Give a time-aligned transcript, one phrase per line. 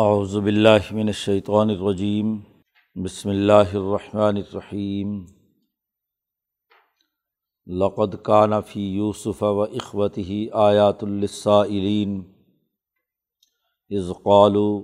[0.00, 2.40] اعوذ باللہ من الشیطان الرجیم،
[3.04, 5.26] بسم اللہ الرحمن الرحیم۔
[7.66, 12.32] لقد کان فی یوسف و اخوتہ آیات للسائلین۔
[13.90, 14.82] اذ قالوا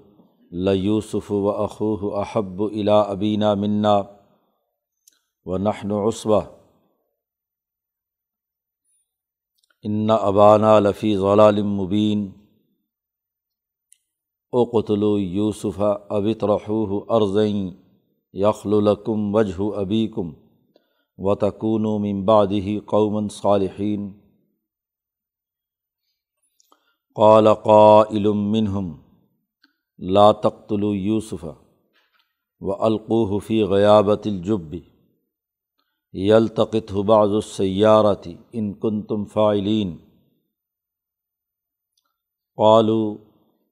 [0.50, 4.03] لیوسف و اخوہ احب الی ابینا منا
[5.44, 6.40] ونحن عصبہ۔
[9.83, 12.46] ان ابانا لفی ضلال مبین۔
[14.53, 17.70] او قتل یوسف ابت رحو ارزئیں
[18.32, 20.32] یخل الکم وجہ ابی کم
[21.19, 24.12] و تکون و ممبادی قومن صالحین۔
[27.14, 28.96] قال قائل منہم
[29.98, 31.44] لا تقتلوا یوسف
[32.60, 34.74] و القوہ فی غیابت الجب
[36.12, 39.97] یلتقط بعض السیارتی ان کنتم فاعلین۔
[42.56, 43.25] قالوا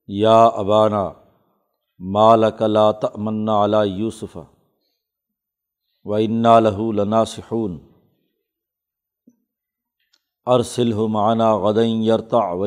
[0.09, 1.13] یا ابانا،
[1.99, 4.39] مالک لا تمنا علی یوسف
[6.05, 7.79] و انا لہو لناصحون.
[10.47, 12.67] ارسلہ معنا غدین یرتع و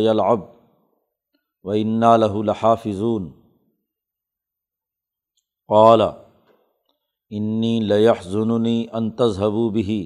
[1.63, 3.31] و انا لہو لحافظون.
[5.67, 6.01] قال،
[7.29, 10.05] انی لیحزننی ان تذهبوا به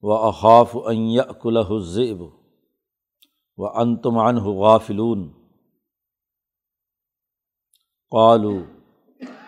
[0.00, 2.37] و اخاف ان یأکلہ الذئب.
[3.58, 5.28] و ان تم عنہ غافلون۔
[8.10, 8.56] قالو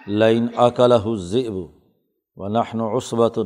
[0.06, 1.54] لین اکلہ الذئب
[2.36, 3.38] و نحن عصبۃ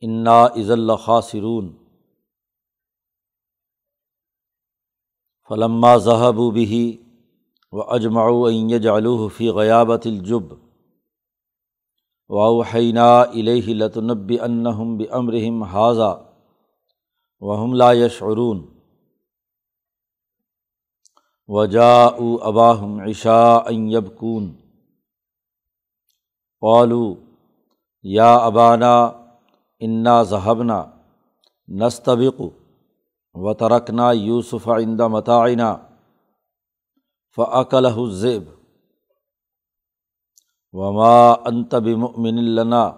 [0.00, 0.70] انا از
[1.04, 1.72] خاصرون
[5.48, 6.38] فلما ذہب
[7.72, 10.52] و اجمعوا ان يجعلوه فی غیابت الجب
[12.28, 16.10] واوحینا الیہ لتنبئنہم بامرہم هذا
[17.40, 18.71] وهم لا يشعرون۔
[21.48, 24.56] وجا او اباہم عشاء یبکون
[26.60, 27.14] قالو
[28.02, 29.12] یا ابانا،
[29.80, 30.84] انا ذہبنا
[31.68, 32.40] نستبق
[33.34, 35.74] و ترکنا یوسف عند متعینہ
[37.36, 38.42] فعقل الذئب.
[40.72, 42.92] وما انت بمؤمن لنا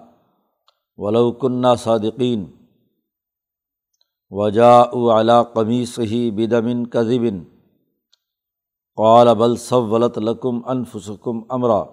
[0.96, 2.44] ولو كنا صادقین
[4.30, 7.53] وجاء على قمیصه بدم كذب.
[8.96, 11.84] قال بل صولت لکم انفسکم امرا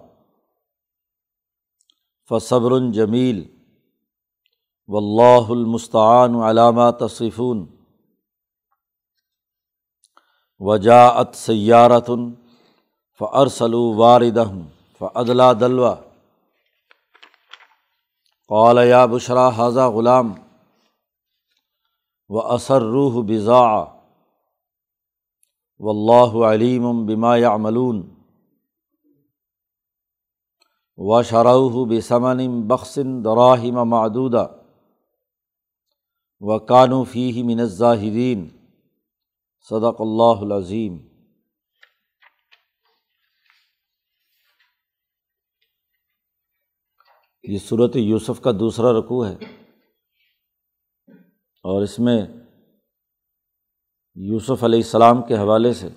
[2.30, 3.44] فصبر جمیل
[4.86, 7.66] و اللہ المستعان علامہ تصفون
[10.60, 12.34] وجاعت سیارتن
[13.18, 14.62] فرسلو واردہم
[14.98, 15.94] فعدلا دلوا
[18.48, 20.32] قال یا بشرا حاضہ غلام
[22.28, 23.91] و اثر روح بزا
[25.82, 28.02] و اللہ علیم بما یعملون
[30.98, 34.46] و شرح بثمن بخصن دراہم معدودہ
[36.42, 38.48] و کانو فی من الظاہرین
[39.70, 40.98] صدق اللہ العظیم
[47.44, 49.34] یہ صورت یوسف کا دوسرا رقوع ہے
[51.64, 52.20] اور اس میں
[54.14, 55.88] یوسف علیہ السلام کے حوالے سے،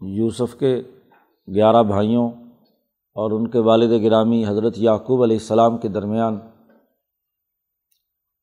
[0.00, 0.82] یوسف کے
[1.54, 2.30] گیارہ بھائیوں
[3.16, 6.38] اور ان کے والد گرامی حضرت یعقوب علیہ السلام کے درمیان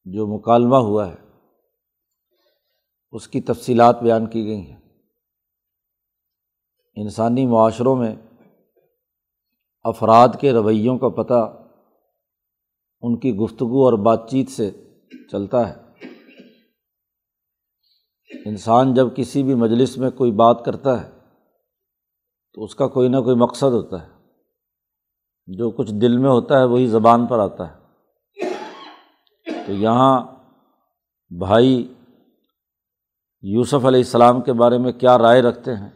[0.03, 1.15] جو مکالمہ ہوا ہے،
[3.11, 4.79] اس کی تفصیلات بیان کی گئی ہیں۔
[6.95, 8.15] انسانی معاشروں میں
[9.83, 11.67] افراد کے رویوں کا پتہ
[13.01, 14.71] ان کی گفتگو اور بات چیت سے
[15.31, 15.88] چلتا ہے۔
[18.45, 21.09] انسان جب کسی بھی مجلس میں کوئی بات کرتا ہے،
[22.53, 24.07] تو اس کا کوئی نہ کوئی مقصد ہوتا ہے۔
[25.47, 27.79] جو کچھ دل میں ہوتا ہے، وہی زبان پر آتا ہے۔
[29.65, 30.25] تو یہاں
[31.39, 31.93] بھائی
[33.41, 35.89] یوسف علیہ السلام کے بارے میں کیا رائے رکھتے ہیں؟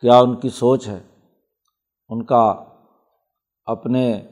[0.00, 1.02] کیا ان کی سوچ ہے؟
[2.08, 2.64] ان کا
[3.64, 4.28] اپنے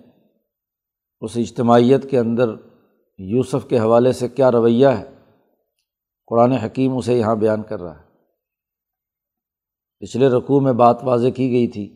[1.20, 2.50] اس اجتماعیت کے اندر
[3.18, 5.19] یوسف کے حوالے سے کیا رویہ ہے؟
[6.30, 8.06] قرآن حکیم اسے یہاں بیان کر رہا ہے۔
[9.98, 11.88] پچھلے رقوع میں بات واضح کی گئی تھی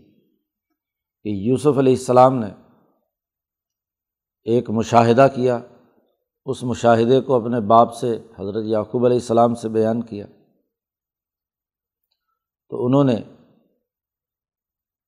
[1.23, 2.47] کہ یوسف علیہ السلام نے
[4.43, 5.59] ایک مشاہدہ کیا،
[6.47, 10.27] اس مشاہدے کو اپنے باپ سے حضرت یعقوب علیہ السلام سے بیان کیا۔
[12.69, 13.17] تو انہوں نے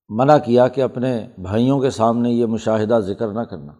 [0.09, 3.73] منع کیا کہ اپنے بھائیوں کے سامنے یہ مشاہدہ ذکر نہ کرنا۔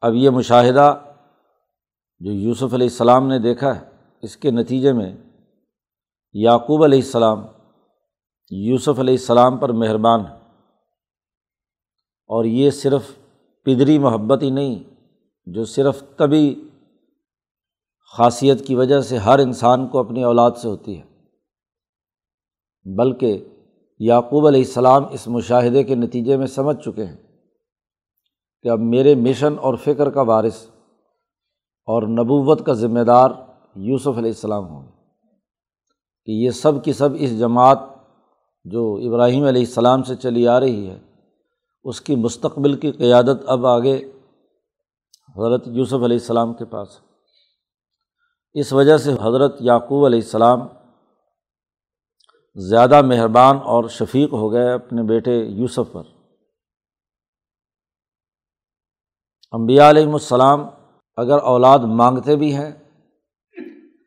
[0.00, 1.11] اب یہ مشاہدہ
[2.22, 3.80] جو یوسف علیہ السلام نے دیکھا ہے،
[4.22, 5.16] اس کے نتیجے میں
[6.32, 7.42] یعقوب علیہ السلام،
[8.50, 10.20] یوسف علیہ السلام پر مہربان
[12.30, 13.02] اور یہ صرف
[13.66, 14.82] پدری محبت ہی نہیں،
[15.46, 16.68] جو صرف طبی
[18.16, 21.02] خاصیت کی وجہ سے ہر انسان کو اپنی اولاد سے ہوتی ہے۔
[22.96, 23.44] بلکہ
[23.98, 27.16] یعقوب علیہ السلام اس مشاہدے کے نتیجے میں سمجھ چکے ہیں
[28.62, 30.66] کہ اب میرے مشن اور فکر کا وارث
[31.84, 33.30] اور نبوت کا ذمہ دار
[33.76, 34.92] یوسف علیہ السلام ہوں گے۔
[36.24, 37.78] کہ یہ سب کی سب اس جماعت
[38.64, 40.98] جو ابراہیم علیہ السلام سے چلی آ رہی ہے،
[41.84, 44.12] اس کی مستقبل کی قیادت اب آگے
[45.36, 47.06] حضرت یوسف علیہ السلام کے پاس ہے۔
[48.60, 50.60] اس وجہ سے حضرت یعقوب علیہ السلام
[52.54, 56.02] زیادہ مہربان اور شفیق ہو گئے اپنے بیٹے یوسف پر۔
[59.52, 60.68] امبیا علیہم السلام
[61.16, 62.72] اگر اولاد مانگتے بھی ہیں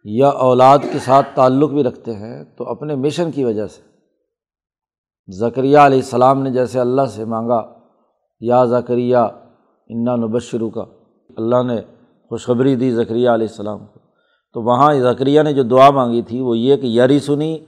[0.03, 3.81] یا اولاد کے ساتھ تعلق بھی رکھتے ہیں تو اپنے مشن کی وجہ سے۔
[5.39, 7.73] ذکریہ علیہ السلام نے جیسے اللہ سے مانگا،
[8.39, 9.17] یا ذکریہ
[9.87, 10.81] انا نبشرو کا
[11.37, 11.81] اللہ نے
[12.29, 13.99] خوشخبری دی ذکریہ علیہ السلام کو۔
[14.53, 17.65] تو وہاں ذکریہ نے جو دعا مانگی تھی وہ یہ کہ یری سنی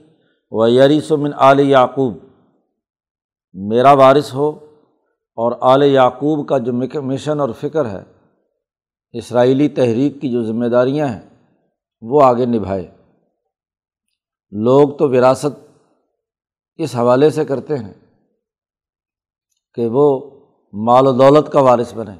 [0.50, 2.14] و یری سمن عال یعقوب۔
[3.52, 4.48] میرا وارث ہو
[5.36, 8.17] اور آل یعقوب کا جو مشن اور فکر ہے
[9.12, 11.28] اسرائیلی تحریک کی جو ذمہ داریاں ہیں،
[12.00, 12.90] وہ آگے نبھائے۔
[14.50, 15.82] لوگ تو وراثت
[16.76, 17.94] اس حوالے سے کرتے ہیں
[19.74, 20.30] کہ وہ
[20.72, 22.14] مال و دولت کا وارث بنے۔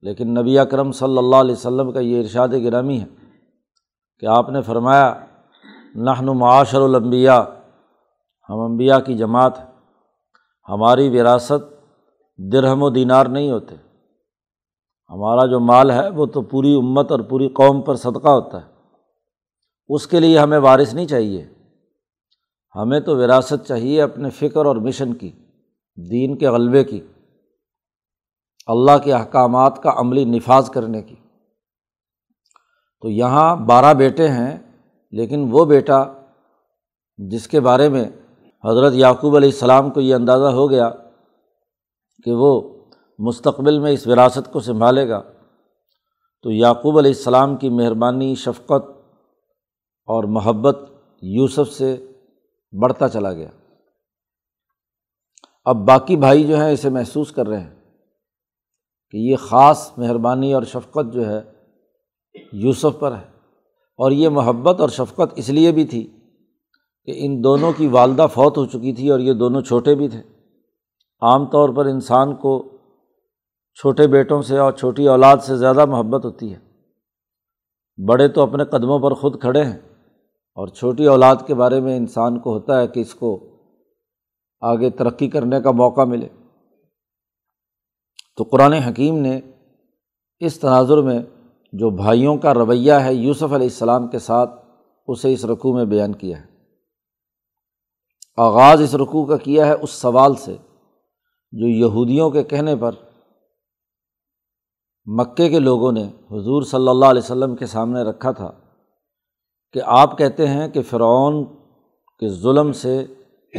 [0.00, 3.06] لیکن نبی اکرم صلی اللہ علیہ وسلم کا یہ ارشاد گرامی ہے
[4.18, 5.14] کہ آپ نے فرمایا
[5.94, 7.42] نحن معاشر الانبیاء،
[8.48, 9.52] ہم انبیاء کی جماعت
[10.68, 11.74] ہماری وراثت
[12.36, 13.74] درہم و دینار نہیں ہوتے۔
[15.14, 18.70] ہمارا جو مال ہے وہ تو پوری امت اور پوری قوم پر صدقہ ہوتا ہے۔
[19.88, 21.46] اس کے لیے ہمیں وارث نہیں چاہیے۔
[22.74, 25.32] ہمیں تو وراثت چاہیے اپنے فکر اور مشن کی،
[26.10, 27.00] دین کے غلبے کی،
[28.66, 31.14] اللہ کے احکامات کا عملی نفاذ کرنے کی۔
[33.00, 34.58] تو یہاں بارہ بیٹے ہیں،
[35.10, 36.04] لیکن وہ بیٹا
[37.16, 38.04] جس کے بارے میں
[38.64, 40.90] حضرت یعقوب علیہ السلام کو یہ اندازہ ہو گیا
[42.24, 42.73] کہ وہ
[43.18, 45.22] مستقبل میں اس وراثت کو سنبھالے گا۔
[46.42, 48.90] تو یعقوب علیہ السلام کی مہربانی، شفقت
[50.06, 50.78] اور محبت
[51.22, 52.06] یوسف سے
[52.82, 53.48] بڑھتا چلا گیا۔
[55.64, 57.74] اب باقی بھائی جو ہیں اسے محسوس کر رہے ہیں
[59.10, 61.42] کہ یہ خاص مہربانی اور شفقت جو ہے
[62.52, 63.34] یوسف پر ہے۔
[63.96, 66.06] اور یہ محبت اور شفقت اس لیے بھی تھی
[67.04, 70.22] کہ ان دونوں کی والدہ فوت ہو چکی تھی اور یہ دونوں چھوٹے بھی تھے۔
[71.20, 72.73] عام طور پر انسان کو
[73.74, 76.58] چھوٹے بیٹوں سے اور چھوٹی اولاد سے زیادہ محبت ہوتی ہے۔
[78.06, 79.78] بڑے تو اپنے قدموں پر خود کھڑے ہیں
[80.54, 83.40] اور چھوٹی اولاد کے بارے میں انسان کو ہوتا ہے کہ اس کو
[84.60, 86.28] آگے ترقی کرنے کا موقع ملے۔
[88.36, 89.40] تو قرآن حکیم نے
[90.38, 91.18] اس تناظر میں
[91.72, 94.50] جو بھائیوں کا رویہ ہے یوسف علیہ السلام کے ساتھ،
[95.06, 96.46] اسے اس رقوع میں بیان کیا ہے۔
[98.36, 100.56] آغاز اس رقوع کا کیا ہے؟ اس سوال سے
[101.52, 102.92] جو یہودیوں کے کہنے پر
[105.06, 108.50] مکے کے لوگوں نے حضور صلی اللہ علیہ وسلم کے سامنے رکھا تھا
[109.72, 111.44] کہ آپ کہتے ہیں کہ فرعون
[112.18, 113.06] کے ظلم سے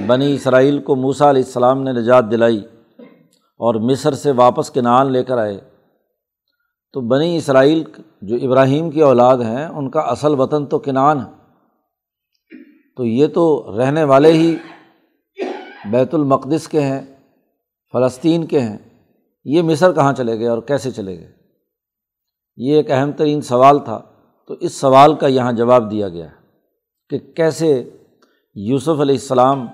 [0.08, 2.65] بنی اسرائیل کو موسا علیہ السلام نے نجات دلائی
[3.38, 5.60] اور مصر سے واپس کنان لے کر آئے۔
[6.93, 7.84] تو بنی اسرائیل
[8.22, 11.31] جو ابراہیم کی اولاد ہیں، ان کا اصل وطن تو کنان ہے۔
[12.98, 14.55] تو یہ تو رہنے والے ہی
[15.91, 17.01] بیت المقدس کے ہیں،
[17.91, 18.77] فلسطین کے ہیں۔
[19.46, 21.44] یہ مصر کہاں چلے گئے اور کیسے چلے گئے؟
[22.57, 24.01] یہ ایک اہم ترین سوال تھا۔
[24.47, 26.35] تو اس سوال کا یہاں جواب دیا گیا ہے
[27.09, 27.89] کہ کیسے
[28.55, 29.67] یوسف علیہ السلام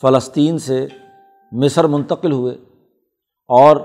[0.00, 0.86] فلسطین سے
[1.52, 2.54] مصر منتقل ہوئے
[3.48, 3.76] اور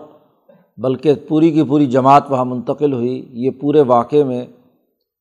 [0.78, 4.46] بلکہ پوری کی پوری جماعت وہاں منتقل ہوئی، یہ پورے واقعے میں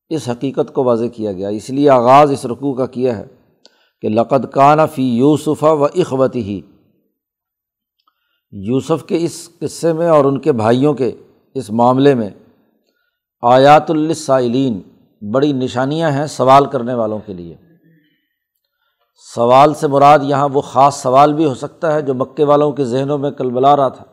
[0.09, 3.25] اس حقیقت کو واضح کیا گیا۔ اس لیے آغاز اس رقوع کا کیا ہے
[4.01, 6.61] کہ لقد کان فی یوسف و اخوتی ہی
[8.51, 11.11] یوسف کے اس قصے میں اور ان کے بھائیوں کے
[11.53, 12.29] اس معاملے میں
[13.41, 14.81] آیات السائلین
[15.31, 17.55] بڑی نشانیاں ہیں سوال کرنے والوں کے لیے۔
[19.35, 22.85] سوال سے مراد یہاں وہ خاص سوال بھی ہو سکتا ہے جو مکے والوں کے
[22.85, 24.05] ذہنوں میں کل بلا رہا تھا۔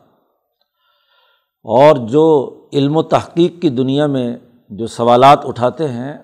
[1.63, 4.37] اور جو علم و تحقیق کی دنیا میں
[4.69, 6.17] جو سوالات اٹھاتے ہیں،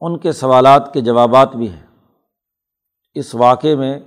[0.00, 1.86] ان کے سوالات کے جوابات بھی ہیں۔
[3.14, 4.00] اس واقعے میں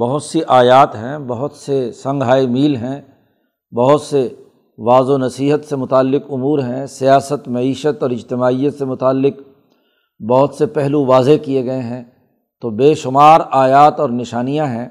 [0.00, 3.00] بہت سی آیات ہیں، بہت سے سنگھائے میل ہیں،
[3.74, 4.28] بہت سے
[4.78, 9.34] واض و نصیحت سے متعلق امور ہیں، سیاست، معیشت اور اجتماعیت سے متعلق
[10.22, 12.04] بہت سے پہلو واضح کیے گئے ہیں۔
[12.60, 14.88] تو بے شمار آیات اور نشانیاں ہیں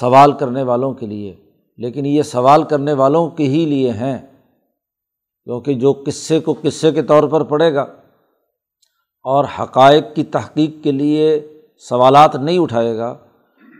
[0.00, 1.36] سوال کرنے والوں کے لیے۔
[1.76, 4.18] لیکن یہ سوال کرنے والوں کے ہی لیے ہیں،
[5.44, 7.82] کیونکہ جو قصے کو قصے کے طور پر پڑھے گا۔
[9.22, 11.48] اور حقائق کی تحقیق کے لیے
[11.88, 13.16] سوالات نہیں اٹھائے گا،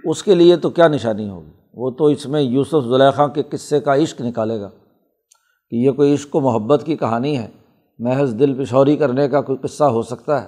[0.04, 3.80] اس کے لیے تو کیا نشانی ہوگی؟ وہ تو اس میں یوسف زلیخا کے قصے
[3.80, 4.70] کا عشق نکالے گا۔
[5.74, 7.46] کہ یہ کوئی عشق و محبت کی کہانی ہے،
[7.98, 10.46] محض دل پشوری کرنے کا کوئی قصہ ہو سکتا ہے۔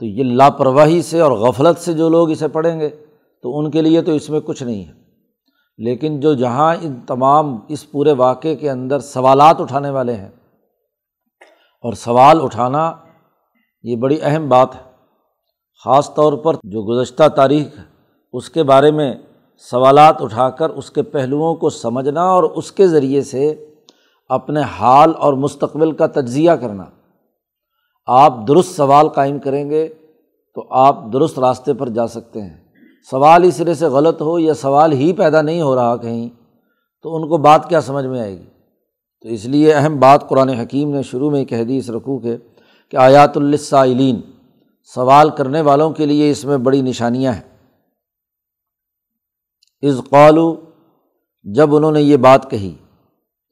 [0.00, 3.82] تو یہ لاپرواہی سے اور غفلت سے جو لوگ اسے پڑھیں گے، تو ان کے
[3.82, 4.92] لیے تو اس میں کچھ نہیں ہے۔
[5.78, 10.28] لیکن جو جہاں ان تمام اس پورے واقعے کے اندر سوالات اٹھانے والے ہیں،
[11.84, 12.92] اور سوال اٹھانا
[13.84, 14.80] یہ بڑی اہم بات ہے۔
[15.84, 17.78] خاص طور پر جو گزشتہ تاریخ
[18.34, 19.12] اس کے بارے میں
[19.70, 23.52] سوالات اٹھا کر اس کے پہلوؤں کو سمجھنا اور اس کے ذریعے سے
[24.28, 26.84] اپنے حال اور مستقبل کا تجزیہ کرنا۔
[28.06, 29.88] آپ درست سوال قائم کریں گے
[30.54, 32.56] تو آپ درست راستے پر جا سکتے ہیں۔
[33.10, 36.28] سوال اس سرے سے غلط ہو یا سوال ہی پیدا نہیں ہو رہا کہیں،
[37.02, 38.44] تو ان کو بات کیا سمجھ میں آئے گی؟
[39.20, 42.36] تو اس لیے اہم بات قرآن حکیم نے شروع میں کہہ دی اس رقوع کے
[42.88, 44.20] کہ آیات السائلین
[44.94, 47.58] سوال کرنے والوں کے لیے اس میں بڑی نشانیاں ہیں۔
[49.82, 50.56] از قالو
[51.42, 52.74] جب انہوں نے یہ بات کہی،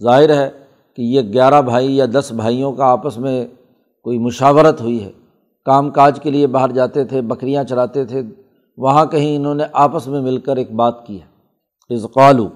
[0.02, 0.59] ظاہر ہے
[1.00, 3.46] کہ یہ گیارہ بھائی یا دس بھائیوں کا آپس میں
[4.04, 5.12] کوئی مشاورت ہوئی ہے۔
[5.64, 8.22] کام کاج کے لیے باہر جاتے تھے، بکریاں چراتے تھے،
[8.78, 12.48] وہاں کہیں انہوں نے آپس میں مل کر ایک بات کی ہے۔ از قالو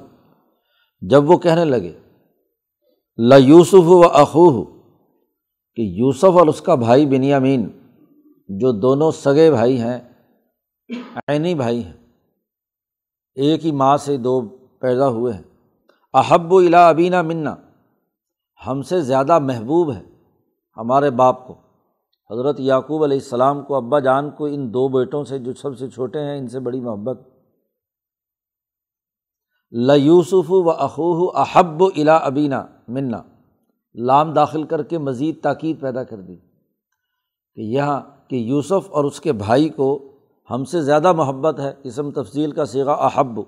[1.01, 1.93] جب وہ کہنے لگے،
[3.19, 4.65] لا یوسف و اخو
[5.77, 7.69] کہ یوسف اور اس کا بھائی بنیامین،
[8.49, 9.99] جو دونوں سگے بھائی ہیں،
[11.29, 11.99] عینی بھائی ہیں،
[13.35, 14.41] ایک ہی ماں سے دو
[14.81, 15.43] پیدا ہوئے ہیں۔
[16.15, 17.55] احب و الا ابینہ منا
[18.67, 20.03] ہم سے زیادہ محبوب ہے
[20.77, 21.55] ہمارے باپ کو۔
[22.31, 25.91] حضرت یعقوب علیہ السلام کو، ابا جان کو، ان دو بیٹوں سے جو سب سے
[25.91, 27.21] چھوٹے ہیں، ان سے بڑی محبت۔
[29.97, 32.55] یوسف و اخوہ احب و الا ابینہ
[32.89, 33.23] منا
[33.95, 36.37] لام داخل کر کے مزید تاکید پیدا کر دی
[37.55, 40.13] کہ یہاں کہ یوسف اور اس کے بھائی کو
[40.51, 43.41] ہم سے زیادہ محبت ہے۔ اسم تفصیل کا سیگا احب۔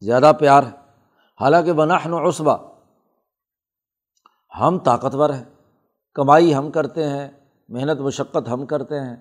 [0.00, 0.70] زیادہ پیار ہے۔
[1.40, 2.56] حالانکہ بناحن عصبہ۔
[4.60, 5.44] ہم طاقتور ہیں۔
[6.14, 7.28] کمائی ہم کرتے ہیں،
[7.68, 9.16] محنت، مشقت ہم کرتے ہیں،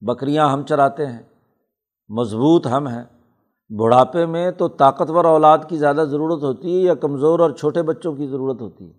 [0.00, 1.22] بکریاں ہم چراتے ہیں۔
[2.08, 3.04] مضبوط ہم ہیں۔
[3.78, 8.14] بڑھاپے میں تو طاقتور اولاد کی زیادہ ضرورت ہوتی ہے یا کمزور اور چھوٹے بچوں
[8.14, 8.98] کی ضرورت ہوتی ہے؟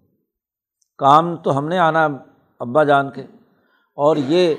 [0.97, 2.07] کام تو ہم نے آنا
[2.59, 3.21] ابا جان کے۔
[3.95, 4.55] اور یہ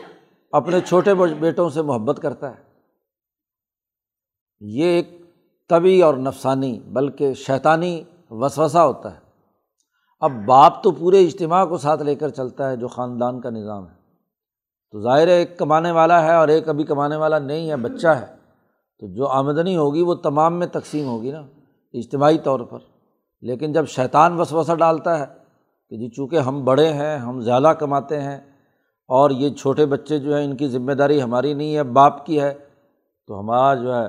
[0.52, 2.62] اپنے چھوٹے بیٹوں سے محبت کرتا ہے۔
[4.60, 5.08] یہ ایک
[5.68, 9.27] طبی اور نفسانی بلکہ شیطانی وسوسہ ہوتا ہے۔
[10.20, 13.88] اب باپ تو پورے اجتماع کو ساتھ لے کر چلتا ہے جو خاندان کا نظام
[13.88, 13.94] ہے۔
[14.90, 18.08] تو ظاہر ہے ایک کمانے والا ہے اور ایک ابھی کمانے والا نہیں ہے، بچہ
[18.08, 18.26] ہے۔
[18.98, 21.42] تو جو آمدنی ہوگی وہ تمام میں تقسیم ہوگی نا،
[21.92, 22.78] اجتماعی طور پر۔
[23.40, 25.24] لیکن جب شیطان وسوسہ ڈالتا ہے
[25.88, 28.36] کہ جی چونکہ ہم بڑے ہیں، ہم زیادہ کماتے ہیں
[29.08, 32.40] اور یہ چھوٹے بچے جو ہیں، ان کی ذمہ داری ہماری نہیں ہے، باپ کی
[32.40, 32.54] ہے،
[33.26, 34.06] تو ہمارا جو ہے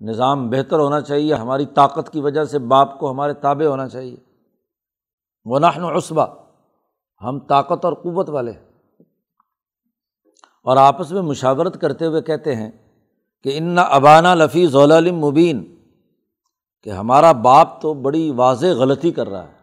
[0.00, 4.31] نظام بہتر ہونا چاہیے۔ ہماری طاقت کی وجہ سے باپ کو ہمارے تابع ہونا چاہیے۔
[5.44, 6.26] ونحن عصبہ،
[7.22, 8.50] ہم طاقت اور قوت والے
[10.64, 12.70] اور آپس میں مشاورت کرتے ہوئے کہتے ہیں
[13.44, 15.76] کہ ان ابانا لفی ضول مبین،
[16.82, 19.62] کہ ہمارا باپ تو بڑی واضح غلطی کر رہا ہے۔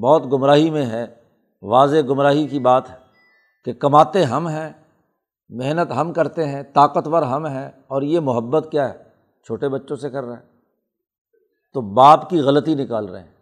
[0.00, 1.06] بہت گمراہی میں ہے،
[1.62, 2.96] واضح گمراہی کی بات ہے
[3.64, 4.72] کہ کماتے ہم ہیں،
[5.48, 9.04] محنت ہم کرتے ہیں، طاقتور ہم ہیں، اور یہ محبت کیا ہے؟
[9.44, 10.48] چھوٹے بچوں سے کر رہے ہیں۔
[11.74, 13.33] تو باپ کی غلطی نکال رہے ہیں۔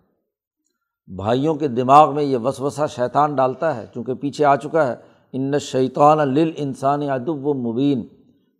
[1.06, 4.94] بھائیوں کے دماغ میں یہ وسوسہ شیطان ڈالتا ہے، چونکہ پیچھے آ چکا ہے۔
[5.32, 8.06] ان شیطان لل انسانی ادب و مبین،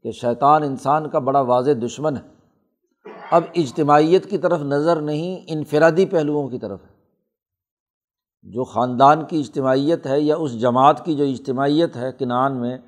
[0.03, 2.23] کہ شیطان انسان کا بڑا واضح دشمن ہے۔
[3.31, 6.93] اب اجتماعیت کی طرف نظر نہیں، انفرادی پہلوؤں کی طرف ہے۔
[8.43, 12.79] جو خاندان کی اجتماعیت ہے یا اس جماعت کی جو اجتماعیت ہے کنان میں،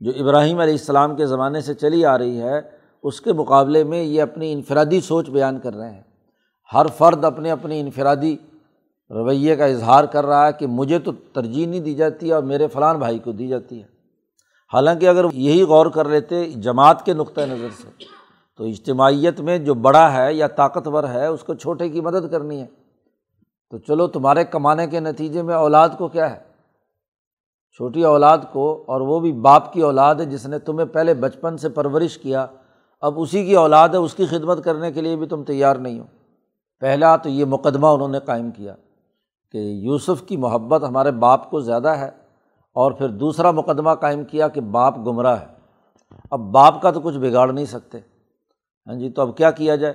[0.00, 2.60] جو ابراہیم علیہ السلام کے زمانے سے چلی آ رہی ہے،
[3.02, 6.02] اس کے مقابلے میں یہ اپنی انفرادی سوچ بیان کر رہے ہیں۔
[6.74, 8.36] ہر فرد اپنے اپنی انفرادی
[9.10, 12.68] رویے کا اظہار کر رہا ہے کہ مجھے تو ترجیح نہیں دی جاتی اور میرے
[12.68, 13.86] فلان بھائی کو دی جاتی ہے۔
[14.72, 17.88] حالانکہ اگر یہی غور کر لیتے جماعت کے نقطۂ نظر سے،
[18.56, 22.60] تو اجتماعیت میں جو بڑا ہے یا طاقتور ہے، اس کو چھوٹے کی مدد کرنی
[22.60, 22.66] ہے۔
[23.70, 26.38] تو چلو، تمہارے کمانے کے نتیجے میں اولاد کو کیا ہے؟
[27.76, 31.58] چھوٹی اولاد کو، اور وہ بھی باپ کی اولاد ہے جس نے تمہیں پہلے بچپن
[31.58, 32.46] سے پرورش کیا،
[33.00, 36.00] اب اسی کی اولاد ہے، اس کی خدمت کرنے کے لیے بھی تم تیار نہیں
[36.00, 36.04] ہو۔
[36.80, 38.74] پہلا تو یہ مقدمہ انہوں نے قائم کیا۔
[39.56, 42.08] کہ یوسف کی محبت ہمارے باپ کو زیادہ ہے
[42.74, 45.46] اور پھر دوسرا مقدمہ قائم کیا کہ باپ گمراہ ہے۔
[46.30, 47.98] اب باپ کا تو کچھ بگاڑ نہیں سکتے۔
[48.86, 49.94] ہاں جی تو اب کیا کیا جائے؟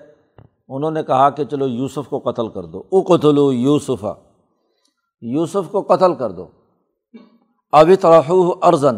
[0.67, 4.13] انہوں نے کہا کہ چلو یوسف کو قتل کر دو۔ او قتلو یوسفا
[5.21, 6.47] یوسف کو قتل کر دو۔
[7.71, 8.21] ابھی طرح
[8.61, 8.97] ارزن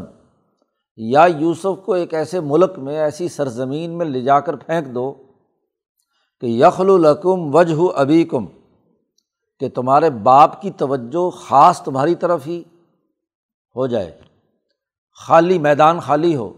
[0.97, 5.13] یا یوسف کو ایک ایسے ملک میں، ایسی سرزمین میں لے جا کر پھینک دو
[6.41, 8.45] کہ یخل القم وجہ ابھی کم
[9.63, 12.63] کہ تمہارے باپ کی توجہ خاص تمہاری طرف ہی
[13.75, 14.19] ہو جائے۔
[15.27, 16.53] خالی میدان خالی ہو،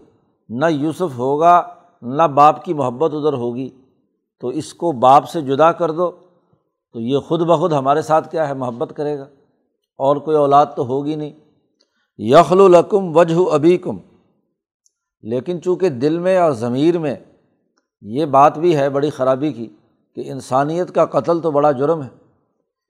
[0.48, 3.70] نہ یوسف ہوگا، نہ باپ کی محبت ادھر ہوگی۔
[4.40, 6.10] تو اس کو باپ سے جدا کر دو،
[6.92, 9.24] تو یہ خود بخود ہمارے ساتھ کیا ہے، محبت کرے گا۔
[9.98, 11.32] اور کوئی اولاد تو ہوگی نہیں۔
[12.18, 13.98] یخل القم وجہ ابھی کم
[15.20, 17.14] لیکن چونکہ دل میں اور ضمیر میں
[18.00, 19.66] یہ بات بھی ہے بڑی خرابی کی
[20.14, 22.25] کہ انسانیت کا قتل تو بڑا جرم ہے۔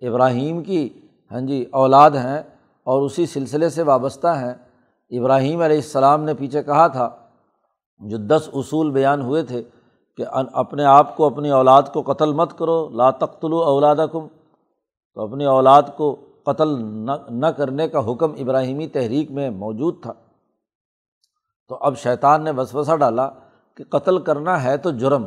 [0.03, 0.88] ابراہیم کی
[1.31, 2.38] ہاں جی اولاد ہیں
[2.87, 4.53] اور اسی سلسلے سے وابستہ ہیں۔
[5.11, 7.09] ابراہیم علیہ السلام نے پیچھے کہا تھا،
[8.00, 9.62] جو دس اصول بیان ہوئے تھے
[10.19, 10.25] کہ
[10.55, 14.26] اپنے آپ کو، اپنی اولاد کو قتل مت کرو، لا تختلو اولاد کم
[15.17, 16.76] تو اپنی اولاد کو قتل
[17.07, 20.12] نہ نہ کرنے کا حکم ابراہیمی تحریک میں موجود تھا۔
[21.71, 23.29] تو اب شیطان نے وسوسہ ڈالا
[23.79, 25.25] کہ قتل کرنا ہے تو جرم،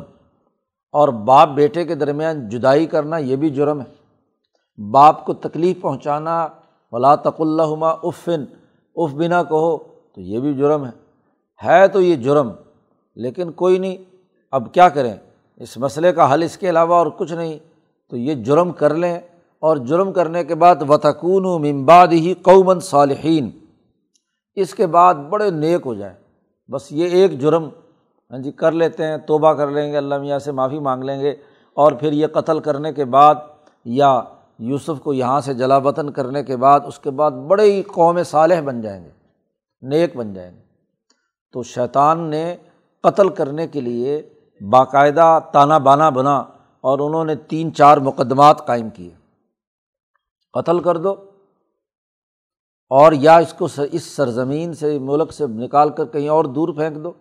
[0.94, 3.98] اور باپ بیٹے کے درمیان جدائی کرنا یہ بھی جرم ہے۔
[4.90, 6.48] باپ کو تکلیف پہنچانا،
[6.92, 8.44] ولا تق اللہ عفن
[8.96, 9.78] اف بنا کہو،
[10.12, 10.90] تو یہ بھی جرم ہے۔
[11.64, 12.50] ہے تو یہ جرم،
[13.16, 13.96] لیکن کوئی نہیں۔
[14.52, 15.16] اب کیا کریں؟
[15.56, 17.58] اس مسئلے کا حل اس کے علاوہ اور کچھ نہیں۔
[18.08, 19.18] تو یہ جرم کر لیں۔
[19.58, 23.50] اور جرم کرنے کے بعد وطکون و ممباد ہی قومن صالحین
[24.54, 26.14] اس کے بعد بڑے نیک ہو جائیں۔
[26.70, 27.64] بس یہ ایک جرم۔
[28.30, 31.20] ہاں جی کر لیتے ہیں، توبہ کر لیں گے، اللہ میاں سے معافی مانگ لیں
[31.20, 31.30] گے۔
[31.74, 33.34] اور پھر یہ قتل کرنے کے بعد
[33.84, 34.20] یا
[34.60, 38.22] یوسف کو یہاں سے جلا وطن کرنے کے بعد اس کے بعد بڑے ہی قوم
[38.22, 39.10] صالح بن جائیں گے،
[39.82, 40.62] نیک بن جائیں گے۔
[41.52, 42.56] تو شیطان نے
[43.02, 44.28] قتل کرنے کے لیے
[44.70, 46.38] باقاعدہ تانا بانا بنا
[46.80, 49.10] اور انہوں نے تین چار مقدمات قائم کیے۔
[50.52, 51.10] قتل کر دو
[52.90, 57.04] اور یا اس کو اس سرزمین سے ملک سے نکال کر کہیں اور دور پھینک
[57.04, 57.12] دو۔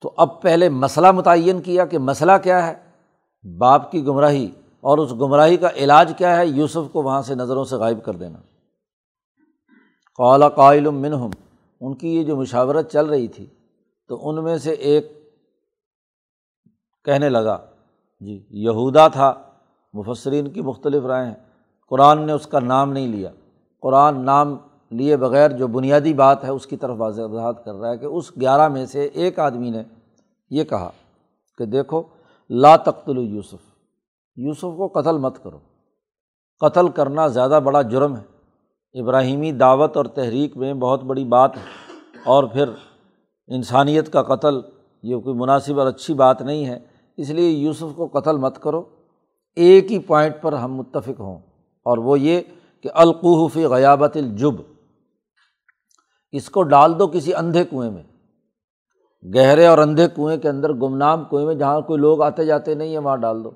[0.00, 2.74] تو اب پہلے مسئلہ متعین کیا کہ مسئلہ کیا ہے؟
[3.58, 4.50] باپ کی گمراہی۔
[4.82, 8.12] اور اس گمراہی کا علاج کیا ہے؟ یوسف کو وہاں سے نظروں سے غائب کر
[8.12, 8.38] دینا۔
[10.16, 11.30] قالا قائل منہم،
[11.80, 13.46] ان کی یہ جو مشاورت چل رہی تھی،
[14.08, 15.34] تو ان میں سے ایک
[17.04, 17.58] کہنے لگا
[18.20, 19.34] جی یہودا تھا،
[19.92, 21.34] مفسرین کی مختلف رائے ہیں۔
[21.88, 23.30] قرآن نے اس کا نام نہیں لیا۔
[23.80, 24.56] قرآن نام
[24.90, 28.06] لیے بغیر جو بنیادی بات ہے، اس کی طرف واضح وضاحت کر رہا ہے کہ
[28.06, 29.82] اس گیارہ میں سے ایک آدمی نے
[30.50, 30.90] یہ کہا
[31.58, 32.02] کہ دیکھو،
[32.50, 33.71] لا تختل یوسف۔
[34.36, 35.58] یوسف کو قتل مت کرو۔
[36.60, 38.22] قتل کرنا زیادہ بڑا جرم ہے۔
[39.00, 41.62] ابراہیمی دعوت اور تحریک میں بہت بڑی بات ہے۔
[42.24, 42.64] اور پھر
[43.46, 44.60] انسانیت کا قتل
[45.02, 46.78] یہ کوئی مناسب اور اچھی بات نہیں ہے۔
[47.16, 48.82] اس لیے یوسف کو قتل مت کرو۔
[49.56, 51.38] ایک ہی پوائنٹ پر ہم متفق ہوں۔
[51.84, 52.40] اور وہ یہ
[52.82, 54.54] کہ القوفی غیابت الجب۔
[56.32, 58.02] اس کو ڈال دو کسی اندھے کنویں میں۔
[59.34, 62.88] گہرے اور اندھے کنویں کے اندر گمنام کنویں میں جہاں کوئی لوگ آتے جاتے نہیں
[62.88, 63.50] ہیں، وہاں ڈال دو۔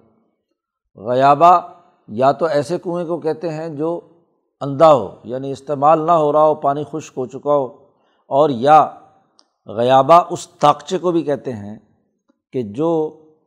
[0.99, 1.59] غیابہ
[2.09, 3.99] یا تو ایسے کنویں کو کہتے ہیں جو
[4.63, 7.67] اندھا ہو یعنی استعمال نہ ہو رہا ہو، پانی خشک ہو چکا ہو،
[8.31, 8.85] اور یا
[9.69, 11.77] غیابہ اس طاقچے کو بھی کہتے ہیں
[12.53, 12.91] کہ جو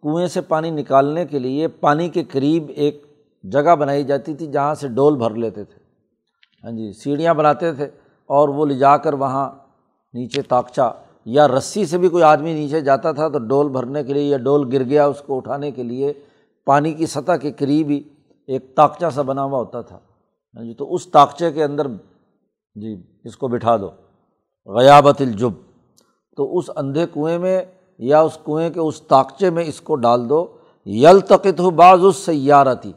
[0.03, 3.03] کنویں سے پانی نکالنے کے لیے پانی کے قریب ایک
[3.43, 5.77] جگہ بنائی جاتی تھی جہاں سے ڈول بھر لیتے تھے۔
[6.63, 7.88] ہاں جی سیڑھیاں بناتے تھے
[8.29, 9.49] اور وہ لے جا کر وہاں
[10.13, 10.89] نیچے تاکچا
[11.25, 14.38] یا رسی سے بھی کوئی آدمی نیچے جاتا تھا تو ڈول بھرنے کے لیے یا
[14.38, 16.13] ڈول گر گیا اس کو اٹھانے کے لیے
[16.69, 18.03] پانی کی سطح کے قریب ہی
[18.47, 19.99] ایک تاکچا سا بنا ہوا ہوتا تھا۔
[20.55, 21.88] ہاں جی تو اس تاکچے کے اندر
[22.75, 23.89] جی اس کو بٹھا دو۔
[24.65, 25.51] غیابت الجب۔
[26.38, 27.62] تو اس اندھے کنویں میں
[27.97, 30.47] یا اس کنویں کے اس تاکچے میں اس کو ڈال دو۔
[30.86, 32.91] یلتقت ہو بعض اس سیارتی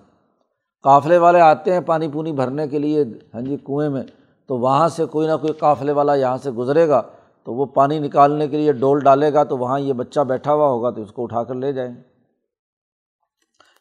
[0.83, 3.05] قافلے والے آتے ہیں پانی پونی بھرنے کے لیے
[3.35, 4.03] ہاں جی کنویں میں۔
[4.47, 7.03] تو وہاں سے کوئی نہ کوئی قافلے والا یہاں سے گزرے گا۔
[7.45, 10.67] تو وہ پانی نکالنے کے لیے ڈول ڈالے گا تو وہاں یہ بچہ بیٹھا ہوا
[10.69, 12.12] ہوگا تو اس کو اٹھا کر لے جائیں۔ گے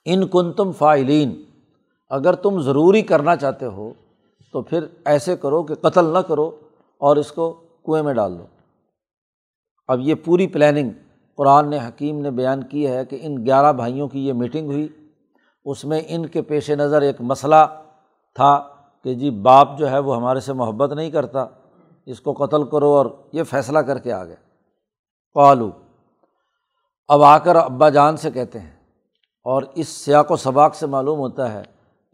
[0.05, 1.43] ان کن تم فائلین
[2.09, 3.93] اگر تم ضروری کرنا چاہتے ہو
[4.53, 6.51] تو پھر ایسے کرو کہ قتل نہ کرو
[6.97, 7.51] اور اس کو
[7.85, 8.45] کنویں میں ڈال دو۔
[9.87, 10.89] اب یہ پوری پلاننگ
[11.37, 14.87] قرآن نے حکیم نے بیان کی ہے کہ ان گیارہ بھائیوں کی یہ میٹنگ ہوئی۔
[15.65, 17.65] اس میں ان کے پیش نظر ایک مسئلہ
[18.35, 18.67] تھا
[19.03, 21.45] کہ جی باپ جو ہے وہ ہمارے سے محبت نہیں کرتا،
[22.05, 24.35] اس کو قتل کرو اور یہ فیصلہ کر کے آ گئے۔
[25.33, 25.69] پالو
[27.07, 28.80] اب آ کر ابا جان سے کہتے ہیں
[29.45, 31.63] اور اس سیاق و سباق سے معلوم ہوتا ہے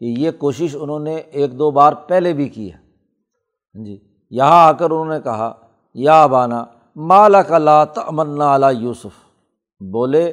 [0.00, 3.98] کہ یہ کوشش انہوں نے ایک دو بار پہلے بھی کی ہے۔ ہاں جی
[4.30, 5.52] یہاں آ کر انہوں نے کہا،
[5.94, 6.64] یا ابانا
[6.96, 9.24] مالا کا لا تمنا علی یوسف؟
[9.80, 10.32] بولے،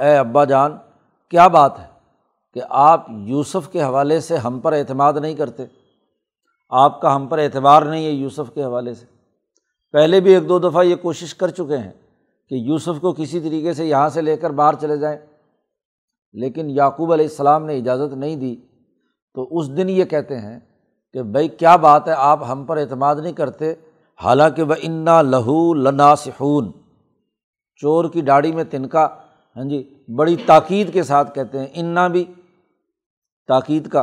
[0.00, 0.76] اے ابا جان،
[1.30, 1.86] کیا بات ہے
[2.52, 5.64] کہ آپ یوسف کے حوالے سے ہم پر اعتماد نہیں کرتے؟
[6.70, 9.06] آپ کا ہم پر اعتبار نہیں ہے یوسف کے حوالے سے۔
[9.92, 11.92] پہلے بھی ایک دو دفعہ یہ کوشش کر چکے ہیں
[12.48, 15.18] کہ یوسف کو کسی طریقے سے یہاں سے لے کر باہر چلے جائیں۔
[16.34, 18.54] لیکن یعقوب علیہ السلام نے اجازت نہیں دی،
[19.36, 20.58] تو اس دن یہ کہتے ہیں
[21.14, 23.72] کہ بھائی کیا بات ہے، آپ ہم پر اعتماد نہیں کرتے،
[24.20, 26.70] حالانکہ وہ انا لہو لنا سہون
[27.82, 29.06] چور کی داڑھی میں تنکا
[29.56, 29.82] ہاں جی
[30.16, 32.24] بڑی تاکید کے ساتھ کہتے ہیں، انا بھی
[33.48, 34.00] تاکید کا،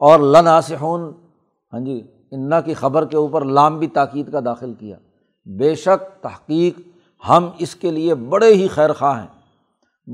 [0.00, 1.10] اور لنا سہون
[1.72, 2.00] ہاں جی
[2.32, 4.96] انا کی خبر کے اوپر لام بھی تاکید کا داخل کیا۔
[5.46, 6.80] بے شک تحقیق
[7.22, 9.39] ہم اس کے لیے بڑے ہی خیر خواہ ہیں۔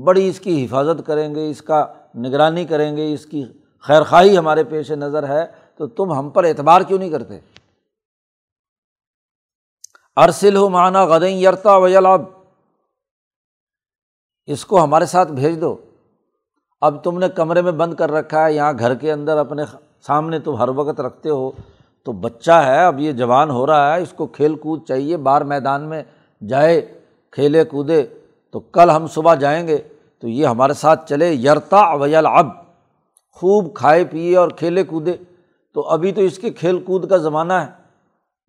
[0.03, 3.45] بڑی اس کی حفاظت کریں گے، اس کا نگرانی کریں گے، اس کی
[3.81, 7.39] خیر خواہی ہمارے پیش نظر ہے، تو تم ہم پر اعتبار کیوں نہیں کرتے؟
[10.15, 12.21] ارسل ہو مانا غدیں یرتا ویلاب
[14.45, 15.75] اس کو ہمارے ساتھ بھیج دو۔
[16.81, 19.63] اب تم نے کمرے میں بند کر رکھا ہے، یہاں گھر کے اندر اپنے
[20.01, 21.51] سامنے تم ہر وقت رکھتے ہو۔
[22.03, 25.41] تو بچہ ہے، اب یہ جوان ہو رہا ہے، اس کو کھیل کود چاہیے بار
[25.41, 26.03] میدان میں
[26.47, 26.99] جائے،
[27.31, 28.05] کھیلے کودے۔
[28.51, 29.77] تو کل ہم صبح جائیں گے
[30.21, 32.47] تو یہ ہمارے ساتھ چلے یرتا اویل اب
[33.31, 35.13] خوب کھائے پیے اور کھیلے کودے۔
[35.73, 37.67] تو ابھی تو اس کے کھیل کود کا زمانہ ہے۔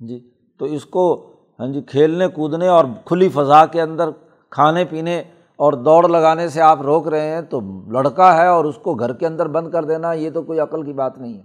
[0.06, 4.10] جی تو اس کو ہاں جی کھیلنے، کودنے اور کھلی فضا کے اندر
[4.50, 5.20] کھانے پینے
[5.56, 7.60] اور دوڑ لگانے سے آپ روک رہے ہیں تو
[7.92, 10.82] لڑکا ہے اور اس کو گھر کے اندر بند کر دینا، یہ تو کوئی عقل
[10.82, 11.42] کی بات نہیں ہے۔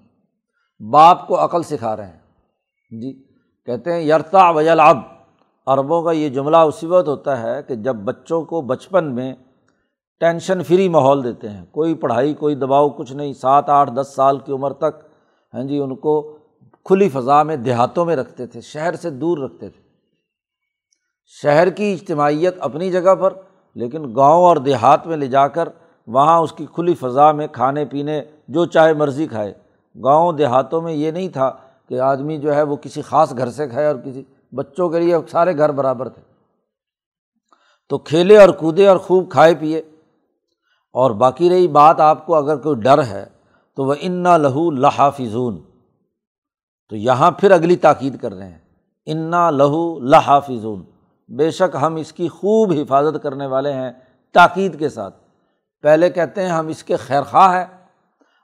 [0.90, 2.20] باپ کو عقل سکھا رہے ہیں۔
[3.02, 3.24] جی
[3.66, 4.98] کہتے ہیں یرتا ویل اب
[5.68, 9.34] عربوں کا یہ جملہ اسی وقت ہوتا ہے کہ جب بچوں کو بچپن میں
[10.20, 14.38] ٹینشن فری ماحول دیتے ہیں، کوئی پڑھائی، کوئی دباؤ، کچھ نہیں، سات، آٹھ، دس سال
[14.38, 15.02] کی عمر تک
[15.54, 16.38] ہاں جی ان کو
[16.84, 19.82] کھلی فضا میں دیہاتوں میں رکھتے تھے، شہر سے دور رکھتے تھے۔
[21.42, 23.34] شہر کی اجتماعیت اپنی جگہ پر،
[23.76, 25.70] لیکن گاؤں اور دیہات میں لے جا کر،
[26.08, 29.54] وہاں اس کی کھلی فضا میں کھانے پینے، جو چاہے مرضی کھائے۔
[30.04, 31.52] گاؤں دیہاتوں میں یہ نہیں تھا
[31.90, 34.24] کہ آدمی جو ہے وہ کسی خاص گھر سے کھائے اور کسی
[34.56, 36.22] بچوں کے لیے سارے گھر برابر تھے۔
[37.90, 39.80] تو کھیلے اور کودے اور خوب کھائے پیے۔
[40.94, 43.26] اور باقی رہی بات آپ کو اگر کوئی ڈر ہے
[43.76, 45.62] تو وہ انا لہو لحافظون۔
[46.90, 48.60] تو یہاں پھر اگلی تاکید کر رہے ہیں۔
[49.06, 50.84] انا لہو لحافظون۔
[51.28, 53.92] بے شک ہم اس کی خوب حفاظت کرنے والے ہیں
[54.34, 55.16] تاکید کے ساتھ۔
[55.82, 57.66] پہلے کہتے ہیں ہم اس کے خیر خواہ ہیں۔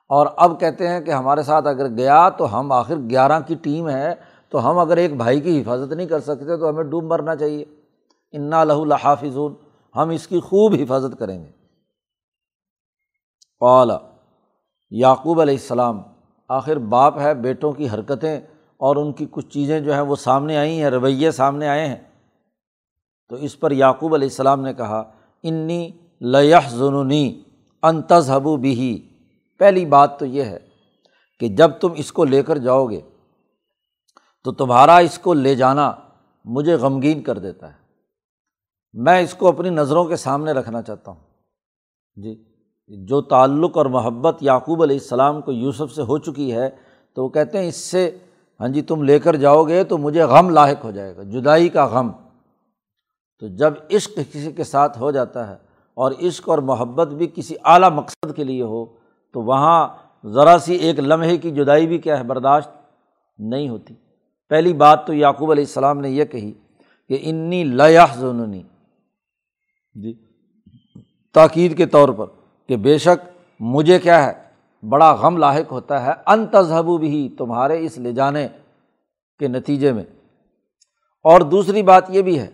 [0.07, 3.89] اور اب کہتے ہیں کہ ہمارے ساتھ اگر گیا تو ہم آخر گیارہ کی ٹیم
[3.89, 4.13] ہے۔
[4.51, 7.65] تو ہم اگر ایک بھائی کی حفاظت نہیں کر سکتے تو ہمیں ڈوب مرنا چاہیے۔
[8.31, 9.53] انا لہو لحافظون۔
[9.95, 11.49] ہم اس کی خوب حفاظت کریں گے۔
[13.59, 13.97] اولا
[14.91, 16.01] یعقوب علیہ السلام،
[16.47, 18.39] آخر باپ ہے، بیٹوں کی حرکتیں
[18.77, 21.97] اور ان کی کچھ چیزیں جو ہیں وہ سامنے آئی ہیں، رویے سامنے آئے ہیں۔
[23.29, 25.11] تو اس پر یعقوب علیہ السلام نے کہا،
[25.43, 27.43] انی لہ ظنونی
[27.83, 29.09] انتظبو بھی
[29.59, 30.57] پہلی بات تو یہ ہے
[31.39, 33.01] کہ جب تم اس کو لے کر جاؤ گے
[34.43, 35.91] تو تمہارا اس کو لے جانا
[36.45, 37.77] مجھے غمگین کر دیتا ہے۔
[38.93, 41.19] میں اس کو اپنی نظروں کے سامنے رکھنا چاہتا ہوں۔
[42.15, 42.43] جی
[42.87, 46.69] جو تعلق اور محبت یعقوب علیہ السلام کو یوسف سے ہو چکی ہے،
[47.13, 48.17] تو وہ کہتے ہیں اس سے
[48.59, 51.69] ہاں جی تم لے کر جاؤ گے تو مجھے غم لاحق ہو جائے گا، جدائی
[51.69, 52.11] کا غم۔
[53.39, 55.55] تو جب عشق کسی کے ساتھ ہو جاتا ہے
[55.93, 58.85] اور عشق اور محبت بھی کسی اعلیٰ مقصد کے لیے ہو،
[59.31, 59.87] تو وہاں
[60.25, 62.69] ذرا سی ایک لمحے کی جدائی بھی کیا ہے، برداشت
[63.37, 63.93] نہیں ہوتی۔
[64.49, 66.53] پہلی بات تو یعقوب علیہ السلام نے یہ کہی
[67.09, 68.63] کہ انی لیہ زونی
[69.93, 70.13] جی۔
[71.33, 72.25] تاکید کے طور پر
[72.67, 74.49] کہ بے شک مجھے کیا ہے؟
[74.89, 78.47] بڑا غم لاحق ہوتا ہے۔ ان تذہب بھی تمہارے اس لے جانے
[79.39, 80.03] کے نتیجے میں۔
[81.23, 82.47] اور دوسری بات یہ بھی ہے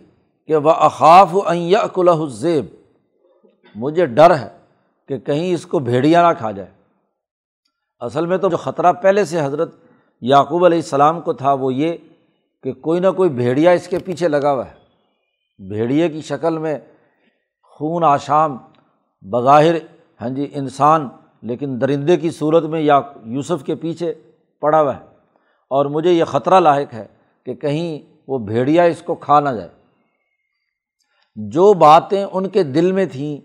[0.46, 1.34] کہ وہ اخاف
[1.96, 2.64] و زیب
[3.74, 4.58] مجھے ڈر ہے
[5.08, 6.70] کہ کہیں اس کو بھیڑیا نہ کھا جائے۔
[8.00, 9.85] اصل میں تو جو خطرہ پہلے سے حضرت
[10.20, 11.96] یعقوب علیہ السلام کو تھا وہ یہ
[12.62, 14.74] کہ کوئی نہ کوئی بھیڑیا اس کے پیچھے لگا ہوا ہے۔
[15.68, 16.78] بھیڑیے کی شکل میں
[17.62, 18.56] خون آشام
[19.22, 19.74] بظاہر
[20.20, 21.08] ہاں جی انسان،
[21.42, 24.14] لیکن درندے کی صورت میں یا یوسف کے پیچھے
[24.60, 25.04] پڑا ہوا ہے۔
[25.70, 27.06] اور مجھے یہ خطرہ لاحق ہے
[27.46, 29.68] کہ کہیں وہ بھیڑیا اس کو کھا نہ جائے۔
[31.36, 33.36] جو باتیں ان کے دل میں تھیں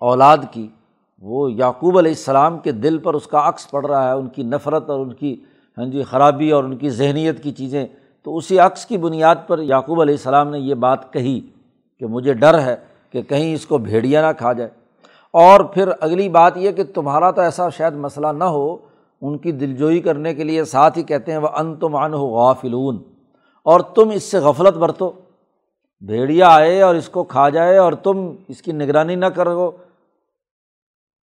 [0.00, 0.68] اولاد کی،
[1.18, 4.42] وہ یعقوب علیہ السلام کے دل پر اس کا عکس پڑ رہا ہے، ان کی
[4.42, 5.44] نفرت اور ان کی
[5.78, 7.86] ہاں جی خرابی اور ان کی ذہنیت کی چیزیں۔
[8.22, 11.40] تو اسی عکس کی بنیاد پر یعقوب علیہ السلام نے یہ بات کہی
[11.98, 12.76] کہ مجھے ڈر ہے
[13.10, 14.70] کہ کہیں اس کو بھیڑیا نہ کھا جائے۔
[15.32, 18.76] اور پھر اگلی بات یہ کہ تمہارا تو ایسا شاید مسئلہ نہ ہو،
[19.20, 22.26] ان کی دلجوئی کرنے کے لیے ساتھ ہی کہتے ہیں وہ ان تم عن ہو
[22.26, 22.98] غافلون۔
[23.64, 25.12] اور تم اس سے غفلت برتو۔
[26.00, 29.70] بھیڑیا آئے اور اس کو کھا جائے اور تم اس کی نگرانی نہ کرو۔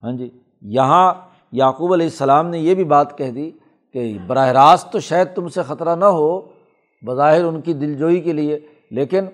[0.03, 0.31] ہاں جی
[0.62, 1.14] یہاں
[1.53, 3.51] یعقوب علیہ السلام نے یہ بھی بات کہہ دی
[3.94, 6.40] کہ براہ راست تو شاید تم سے خطرہ نہ ہو،
[7.03, 8.59] بظاہر ان کی دل جوئی کے لیے،
[8.90, 9.27] لیکن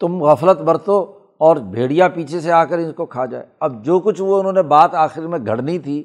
[0.00, 1.00] تم غفلت برتو
[1.40, 4.52] اور بھیڑیا پیچھے سے آ کر اس کو کھا جائے۔ اب جو کچھ وہ انہوں
[4.52, 6.02] نے بات آخر میں گھڑنی تھی،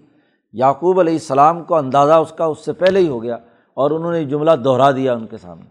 [0.53, 3.35] یعقوب علیہ السلام کو اندازہ اس کا اس سے پہلے ہی ہو گیا
[3.77, 5.65] اور انہوں نے جملہ دہرا دیا ان کے سامنے۔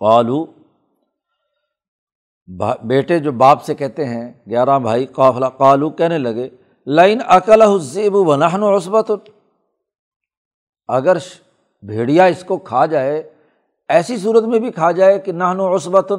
[0.00, 0.44] قالو
[2.82, 6.48] بیٹے جو باپ سے کہتے ہیں، گیارہ بھائی قافلہ، قالو کہنے لگے
[6.86, 9.10] لائن عقل حسیب و نہن و عصبت
[10.88, 11.16] اگر
[11.82, 13.22] بھیڑیا اس کو کھا جائے،
[13.88, 16.12] ایسی صورت میں بھی کھا جائے کہ نہن و عصبت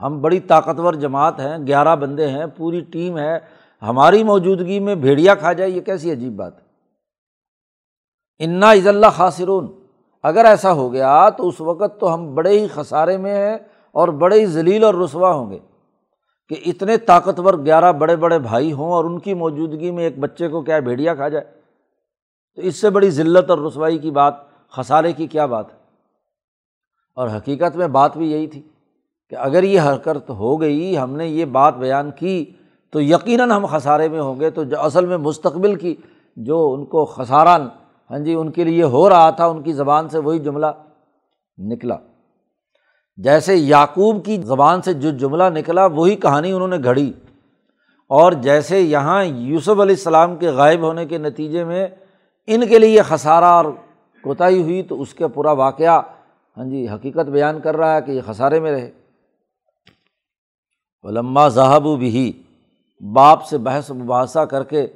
[0.00, 3.38] ہم بڑی طاقتور جماعت ہیں، گیارہ بندے ہیں، پوری ٹیم ہے،
[3.82, 6.64] ہماری موجودگی میں بھیڑیا کھا جائے، یہ کیسی عجیب بات ہے؟
[8.44, 9.66] انا عز اللہ خاصرون
[10.24, 13.56] اگر ایسا ہو گیا تو اس وقت تو ہم بڑے ہی خسارے میں ہیں
[13.92, 15.58] اور بڑے ہی ذلیل اور رسوا ہوں گے
[16.48, 20.48] کہ اتنے طاقتور گیارہ بڑے بڑے بھائی ہوں اور ان کی موجودگی میں ایک بچے
[20.48, 21.44] کو کیا بھیڑیا کھا جائے؟
[22.56, 24.34] تو اس سے بڑی ذلت اور رسوائی کی بات،
[24.70, 25.78] خسارے کی کیا بات ہے؟
[27.16, 28.62] اور حقیقت میں بات بھی یہی تھی
[29.28, 32.44] کہ اگر یہ حرکت ہو گئی، ہم نے یہ بات بیان کی،
[32.90, 35.94] تو یقیناً ہم خسارے میں ہوں گے، تو جو اصل میں مستقبل کی
[36.36, 37.68] جو ان کو خسارہ
[38.10, 40.66] ہاں جی ان کے لیے ہو رہا تھا، ان کی زبان سے وہی جملہ
[41.58, 41.96] نکلا۔
[43.16, 47.12] جیسے یعقوب کی زبان سے جو جملہ نکلا، وہی کہانی انہوں نے گھڑی۔
[48.08, 51.88] اور جیسے یہاں یوسف علیہ السلام کے غائب ہونے کے نتیجے میں
[52.48, 53.64] ان کے لیے خسارہ اور
[54.22, 56.00] کوتاہی ہوئی تو اس کا پورا واقعہ
[56.56, 58.90] ہاں جی حقیقت بیان کر رہا ہے کہ یہ خسارے میں رہے۔
[61.04, 62.32] علما ذہب و بھی
[63.00, 64.86] باپ سے بحث مباحثہ کر کے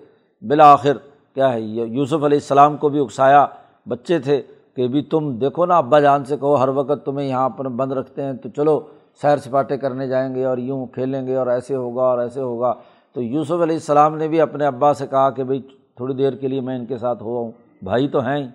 [0.43, 0.97] بالآخر
[1.35, 3.47] کیا ہے یوسف علیہ السلام کو بھی اکسایا
[3.89, 4.41] بچے تھے
[4.77, 7.93] کہ بھی تم دیکھو نا، ابا جان سے کہو، ہر وقت تمہیں یہاں پر بند
[7.93, 8.81] رکھتے ہیں تو چلو
[9.23, 12.73] سیر سپاٹے کرنے جائیں گے اور یوں کھیلیں گے اور ایسے ہوگا اور ایسے ہوگا۔
[13.13, 15.61] تو یوسف علیہ السلام نے بھی اپنے ابا سے کہا کہ بھائی
[16.01, 18.49] تھوڑی دیر کے لیے میں ان کے ساتھ ہوا ہوں۔ بھائی تو ہیں ہی۔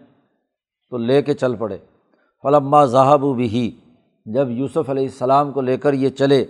[0.90, 1.78] تو لے کے چل پڑے۔
[2.44, 3.80] فلما ذہب و بھی
[4.26, 6.46] جب یوسف علیہ السلام کو لے کر یہ چلے،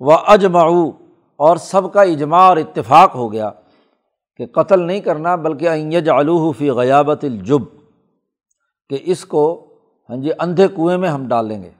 [0.00, 0.90] وہ اجمعو۔
[1.36, 3.50] اور سب کا اجماع اور اتفاق ہو گیا
[4.36, 7.76] کہ قتل نہیں کرنا، بلکہ اینج علوح فی غیابت الجب۔
[8.88, 9.66] کہ اس کو
[10.10, 11.70] ہاں جی اندھے کنویں میں ہم ڈال لیں گے۔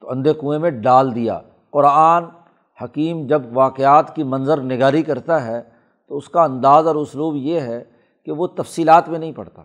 [0.00, 2.24] تو اندھے کنویں میں ڈال دیا۔ قرآن
[2.82, 5.73] حکیم جب واقعات کی منظر نگاری کرتا ہے
[6.08, 7.84] تو اس کا انداز اور اسلوب یہ ہے
[8.24, 9.62] کہ وہ تفصیلات میں نہیں پڑتا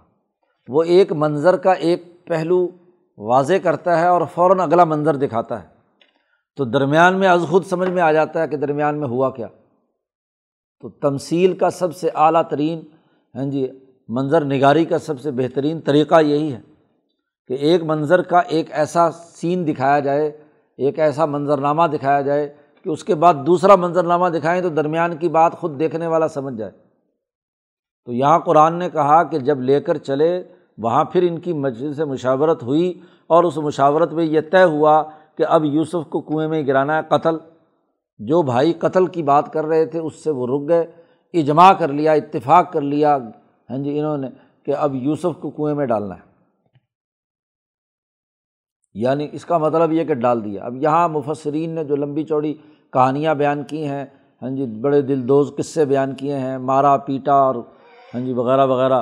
[0.67, 2.67] وہ ایک منظر کا ایک پہلو
[3.17, 5.67] واضح کرتا ہے اور فوراً اگلا منظر دکھاتا ہے۔
[6.57, 9.47] تو درمیان میں از خود سمجھ میں آ جاتا ہے کہ درمیان میں ہوا کیا۔
[10.81, 12.81] تو تمثیل کا سب سے اعلیٰ ترین
[13.35, 13.67] ہاں جی
[14.07, 16.61] منظر نگاری کا سب سے بہترین طریقہ یہی ہے
[17.47, 20.37] کہ ایک منظر کا ایک ایسا سین دکھایا جائے،
[20.77, 25.29] ایک ایسا منظرنامہ دکھایا جائے کہ اس کے بعد دوسرا منظرنامہ دکھائیں تو درمیان کی
[25.29, 26.71] بات خود دیکھنے والا سمجھ جائے۔
[28.05, 30.43] تو یہاں قرآن نے کہا کہ جب لے کر چلے،
[30.77, 35.03] وہاں پھر ان کی مسجد سے مشاورت ہوئی اور اس مشاورت میں یہ طے ہوا
[35.37, 37.37] کہ اب یوسف کو کنویں میں گرانا ہے، قتل۔
[38.19, 40.85] جو بھائی قتل کی بات کر رہے تھے، اس سے وہ رک گئے،
[41.33, 43.17] اجماع کر لیا، اتفاق کر لیا۔
[43.69, 44.27] ہاں جی انہوں نے
[44.63, 46.28] کہ اب یوسف کو کنویں میں ڈالنا ہے۔
[48.93, 52.53] یعنی اس کا مطلب یہ کہ ڈال دیا۔ اب یہاں مفسرین نے جو لمبی چوڑی
[52.93, 54.05] کہانیاں بیان کی ہیں
[54.41, 57.55] ہاں جی بڑے دل دوز قصے بیان کیے ہیں، مارا، پیٹا اور
[58.13, 59.01] ہاں جی وغیرہ وغیرہ۔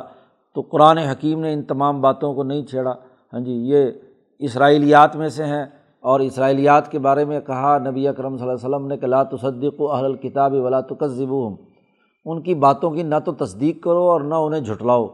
[0.53, 2.93] تو قرآن حکیم نے ان تمام باتوں کو نہیں چھیڑا۔
[3.33, 3.91] ہاں جی یہ
[4.39, 5.65] اسرائیلیات میں سے ہیں
[5.99, 9.23] اور اسرائیلیات کے بارے میں کہا نبی اکرم صلی اللہ علیہ وسلم نے کہ لا
[9.23, 11.33] تصدیق و اہل الکتاب ولا تکذب
[12.25, 15.07] ان کی باتوں کی نہ تو تصدیق کرو اور نہ انہیں جھٹلاؤ۔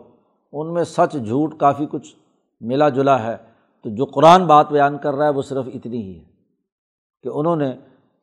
[0.54, 2.16] ان میں سچ جھوٹ کافی کچھ
[2.62, 3.38] ملا جلا ہے۔
[3.84, 6.24] تو جو قرآن بات بیان کر رہا ہے وہ صرف اتنی ہی ہے
[7.24, 7.72] کہ انہوں نے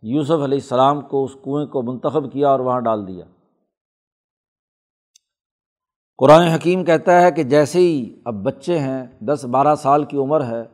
[0.02, 3.24] یوسف علیہ السلام کو اس کنویں کو منتخب کیا اور وہاں ڈال دیا۔
[6.18, 10.44] قرآن حکیم کہتا ہے کہ جیسے ہی اب بچے ہیں، دس بارہ سال کی عمر
[10.44, 10.64] ہے،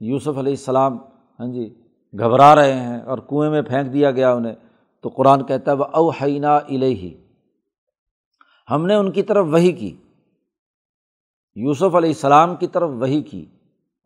[0.00, 0.98] یوسف علیہ السلام
[1.40, 1.74] ہاں جی
[2.18, 4.54] گھبرا رہے ہیں اور کنویں میں پھینک دیا گیا انہیں،
[5.00, 7.14] تو قرآن کہتا ہے وہ اوحینہ الہی
[8.70, 9.96] ہم نے ان کی طرف وہی کی۔
[11.54, 13.46] یوسف علیہ السلام کی طرف وہی کی۔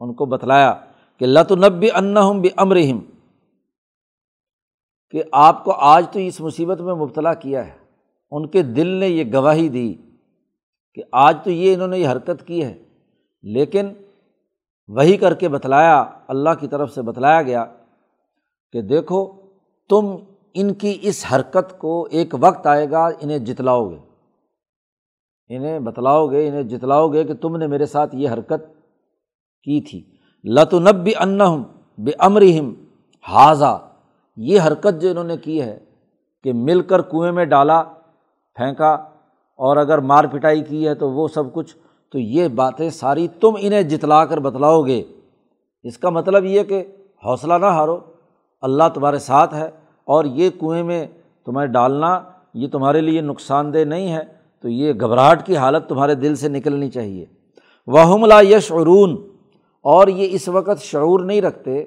[0.00, 0.74] ان کو بتلایا
[1.18, 2.98] کہ لت نبی ان بھی امرحم
[5.10, 7.76] کہ آپ کو آج تو اس مصیبت میں مبتلا کیا ہے۔
[8.30, 9.94] ان کے دل نے یہ گواہی دی
[10.94, 12.82] کہ آج تو یہ انہوں نے یہ حرکت کی ہے۔
[13.42, 13.88] لیکن
[14.88, 17.64] وہی کر کے بتلایا، اللہ کی طرف سے بتلایا گیا
[18.72, 19.32] کہ دیکھو،
[19.88, 20.16] تم
[20.54, 23.98] ان کی اس حرکت کو ایک وقت آئے گا، انہیں جتلاؤ گے۔
[25.48, 28.79] انہیں بتلاؤ گے، انہیں جتلاؤ گے کہ تم نے میرے ساتھ یہ حرکت
[29.64, 30.02] کی تھی۔
[30.44, 31.40] لت نب بھی ان
[31.98, 32.74] بے امرہم
[33.28, 33.88] حاضہ
[34.36, 35.78] یہ حرکت جو انہوں نے کی ہے
[36.44, 37.82] کہ مل کر کنویں میں ڈالا،
[38.54, 38.92] پھینکا،
[39.58, 41.76] اور اگر مار پٹائی کی ہے تو وہ سب کچھ،
[42.12, 45.02] تو یہ باتیں ساری تم انہیں جتلا کر بتلاؤ گے۔
[45.82, 46.84] اس کا مطلب یہ کہ
[47.24, 47.98] حوصلہ نہ ہارو۔
[48.60, 49.66] اللہ تمہارے ساتھ ہے
[50.04, 51.06] اور یہ کنویں میں
[51.46, 52.20] تمہیں ڈالنا
[52.54, 54.20] یہ تمہارے لیے نقصان دہ نہیں ہے،
[54.62, 57.24] تو یہ گھبراہٹ کی حالت تمہارے دل سے نکلنی چاہیے۔
[57.86, 59.29] وہ لا یش عرون
[59.84, 61.82] اور یہ اس وقت شعور نہیں رکھتے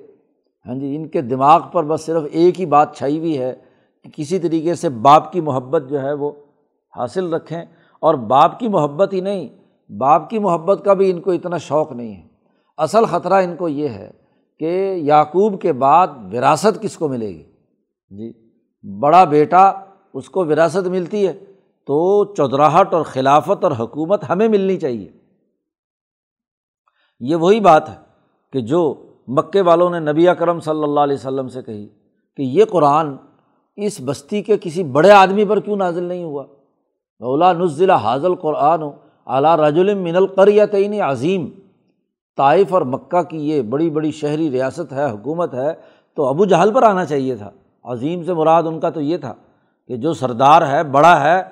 [0.65, 3.53] ہاں جی ان کے دماغ پر بس صرف ایک ہی بات چھائی ہوئی ہے
[4.05, 6.31] کہ کسی طریقے سے باپ کی محبت جو ہے وہ
[6.93, 7.61] حاصل رکھیں،
[8.01, 9.47] اور باپ کی محبت ہی نہیں،
[9.89, 12.27] باپ کی محبت کا بھی ان کو اتنا شوق نہیں ہے۔
[12.77, 14.09] اصل خطرہ ان کو یہ ہے
[14.59, 17.43] کہ یعقوب کے بعد وراثت کس کو ملے گی؟
[18.11, 18.31] جی
[18.83, 19.71] بڑا بیٹا
[20.13, 21.33] اس کو وراثت ملتی ہے
[21.87, 25.09] تو چودراہٹ اور خلافت اور حکومت ہمیں ملنی چاہیے۔
[27.25, 27.95] یہ وہی بات ہے
[28.53, 28.93] کہ جو
[29.27, 31.87] مکے والوں نے نبی اکرم صلی اللہ علیہ وسلم سے کہی
[32.37, 33.15] کہ یہ قرآن
[33.75, 36.43] اس بستی کے کسی بڑے آدمی پر کیوں نازل نہیں ہوا؟
[37.19, 38.91] اولا نزل حاضل قرآن ہو
[39.25, 41.49] اعلیٰ رج المن القریتعین عظیم۔
[42.37, 45.73] طائف اور مکہ کی یہ بڑی بڑی شہری ریاست ہے، حکومت ہے،
[46.15, 47.51] تو ابو جہل پر آنا چاہیے تھا۔
[47.83, 49.33] عظیم سے مراد ان کا تو یہ تھا
[49.87, 51.43] کہ جو سردار ہے، بڑا ہے،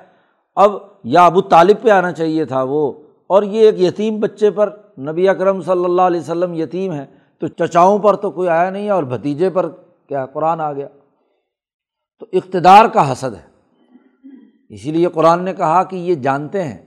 [0.56, 0.72] اب
[1.04, 2.92] یا ابو طالب پہ آنا چاہیے تھا وہ۔
[3.28, 7.06] اور یہ ایک یتیم بچے پر نبی اکرم صلی اللہ علیہ وسلم یتیم ہے
[7.40, 9.70] تو چچاؤں پر تو کوئی آیا نہیں ہے اور بھتیجے پر
[10.08, 10.88] کیا قرآن آ گیا۔
[12.20, 13.52] تو اقتدار کا حسد ہے۔
[14.70, 16.86] اسی لیے قرآن نے کہا کہ یہ جانتے ہیں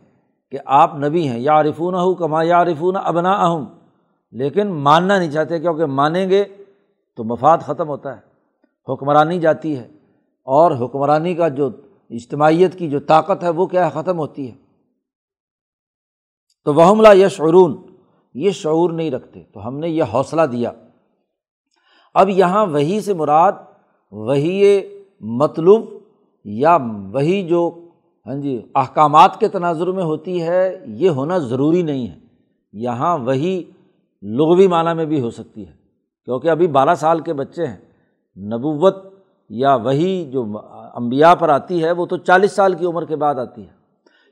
[0.50, 3.64] کہ آپ نبی ہیں یا عارفون ہو کما یا عارفون ابنا اہم
[4.30, 6.44] لیکن ماننا نہیں چاہتے، کیونکہ مانیں گے
[7.16, 8.20] تو مفاد ختم ہوتا ہے،
[8.92, 9.88] حکمرانی جاتی ہے۔
[10.44, 11.70] اور حکمرانی کا جو
[12.10, 14.56] اجتماعیت کی جو طاقت ہے، وہ کیا ختم ہوتی ہے۔
[16.64, 17.93] تو وہ یہ شعرون
[18.34, 20.70] یہ شعور نہیں رکھتے، تو ہم نے یہ حوصلہ دیا۔
[22.14, 23.52] اب یہاں وہی سے مراد،
[24.12, 24.80] وہی
[25.20, 25.84] مطلوب
[26.44, 26.76] یا
[27.12, 27.80] وہی جو
[28.26, 32.18] ہاں جی احکامات کے تناظر میں ہوتی ہے، یہ ہونا ضروری نہیں ہے۔
[32.72, 33.64] یہاں وہی
[34.22, 35.72] لغوی معنیٰ میں بھی ہو سکتی ہے،
[36.24, 37.76] کیونکہ ابھی بارہ سال کے بچے ہیں۔
[38.36, 38.96] نبوت
[39.48, 40.44] یا وہی جو
[40.94, 43.72] امبیا پر آتی ہے، وہ تو چالیس سال کی عمر کے بعد آتی ہے۔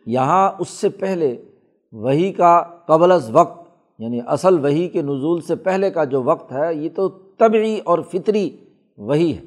[0.06, 1.44] یہاں اس سے پہلے
[1.92, 3.61] وہی کا قبل از وقت
[3.98, 7.98] یعنی اصل وہی کے نزول سے پہلے کا جو وقت ہے، یہ تو طبعی اور
[7.98, 8.56] فطری
[8.98, 9.42] وہی ہے۔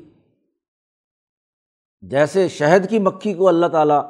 [2.02, 4.04] جیسے شہد کی مکھی کو اللہ تعالیٰ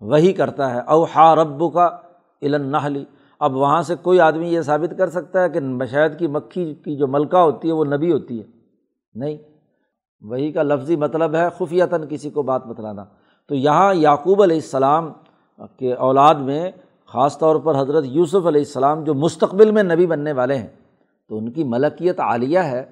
[0.00, 1.88] وہی کرتا ہے اوہا رب کا
[2.42, 3.04] علن نہلی
[3.40, 5.60] اب وہاں سے کوئی آدمی یہ ثابت کر سکتا ہے کہ
[5.90, 8.44] شہد کی مکھی کی جو ملکہ ہوتی ہے، وہ نبی ہوتی ہے۔
[9.14, 9.36] نہیں
[10.20, 13.04] وہی کا لفظی مطلب ہے خفیتاً کسی کو بات بتلانا۔
[13.48, 15.12] تو یہاں یعقوب علیہ السلام
[15.76, 16.70] کے اولاد میں
[17.12, 20.66] خاص طور پر حضرت یوسف علیہ السلام جو مستقبل میں نبی بننے والے ہیں،
[21.28, 22.84] تو ان کی ملکیت عالیہ ہے۔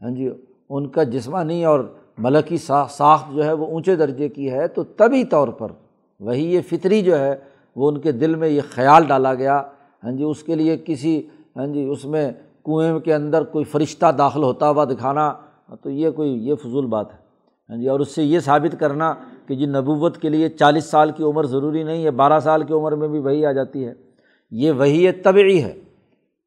[0.00, 0.28] ہاں جی
[0.68, 1.80] ان کا جسمانی اور
[2.18, 5.72] ملکی ساخت جو ہے وہ اونچے درجے کی ہے، تو طبی طور پر
[6.20, 7.34] وہی یہ فطری جو ہے،
[7.76, 9.62] وہ ان کے دل میں یہ خیال ڈالا گیا۔
[10.04, 11.20] ہاں جی اس کے لیے کسی
[11.56, 12.30] ہاں جی اس میں
[12.64, 15.32] کنویں کے اندر کوئی فرشتہ داخل ہوتا ہوا دکھانا،
[15.82, 17.18] تو یہ کوئی، یہ فضول بات ہے۔
[17.68, 19.14] ہاں جی اور اس سے یہ ثابت کرنا
[19.52, 22.72] کہ جی نبوت کے لیے چالیس سال کی عمر ضروری نہیں ہے، بارہ سال کی
[22.74, 23.94] عمر میں بھی وہی آ جاتی ہے۔
[24.50, 25.80] یہ وہی طبعی ہے۔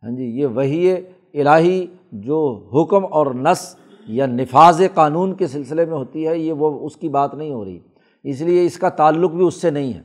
[0.04, 0.91] ہاں جی یہ وہی
[1.34, 3.76] الہی جو حکم اور نس
[4.08, 7.65] یا نفاذ قانون کے سلسلے میں ہوتی ہے، یہ وہ اس کی بات نہیں ہو
[7.65, 7.80] رہی۔
[8.24, 10.02] اس لیے اس کا تعلق بھی اس سے نہیں ہے۔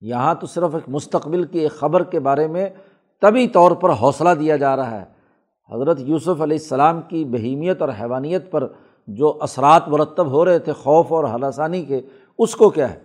[0.00, 2.66] یہاں تو صرف ایک مستقبل کی ایک خبر کے بارے میں
[3.22, 5.20] طبی طور پر حوصلہ دیا جا رہا ہے۔
[5.74, 8.66] حضرت یوسف علیہ السلام کی بہیمیت اور حیوانیت پر
[9.14, 12.00] جو اثرات مرتب ہو رہے تھے خوف اور ہلاسانی کے،
[12.38, 12.98] اس کو کیا ہے؟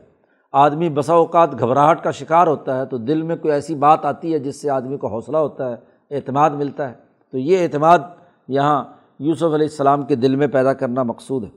[0.53, 4.33] آدمی بسا اوقات گھبراہٹ کا شکار ہوتا ہے تو دل میں کوئی ایسی بات آتی
[4.33, 5.75] ہے جس سے آدمی کو حوصلہ ہوتا ہے،
[6.11, 6.93] اعتماد ملتا ہے۔
[7.31, 7.99] تو یہ اعتماد
[8.47, 8.83] یہاں
[9.19, 11.49] یوسف علیہ السلام کے دل میں پیدا کرنا مقصود ہے۔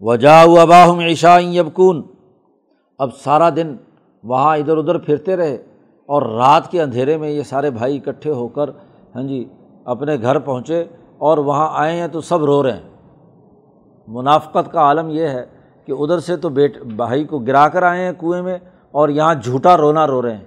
[0.00, 2.02] وجا اباہم عشاء یبکون
[2.98, 3.76] اب سارا دن
[4.22, 5.54] وہاں ادھر ادھر پھرتے رہے
[6.06, 8.70] اور رات کے اندھیرے میں یہ سارے بھائی اکٹھے ہو کر
[9.14, 9.44] ہاں جی
[9.84, 10.84] اپنے گھر پہنچے۔
[11.18, 12.96] اور وہاں آئے ہیں تو سب رو رہے ہیں۔
[14.08, 15.46] منافقت کا عالم یہ ہے
[15.84, 18.58] کہ ادھر سے تو بیٹ بھائی کو گرا کر آئے ہیں کنویں میں
[18.90, 20.44] اور یہاں جھوٹا رونا رو رہے ہیں۔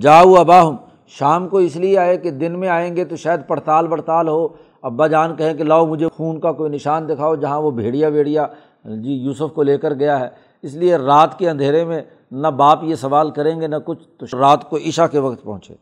[0.00, 3.86] جاؤ اباہم، شام کو اس لیے آئے کہ دن میں آئیں گے تو شاید پڑتال
[3.86, 4.48] پڑتال ہو۔
[4.82, 8.46] ابا جان کہیں کہ لاؤ مجھے خون کا کوئی نشان دکھاؤ، جہاں وہ بھیڑیا ویڑیا
[8.84, 10.28] جی یوسف کو لے کر گیا ہے۔
[10.62, 14.38] اس لیے رات کے اندھیرے میں نہ باپ یہ سوال کریں گے، نہ کچھ، تو
[14.38, 15.74] رات کو عشا کے وقت پہنچے۔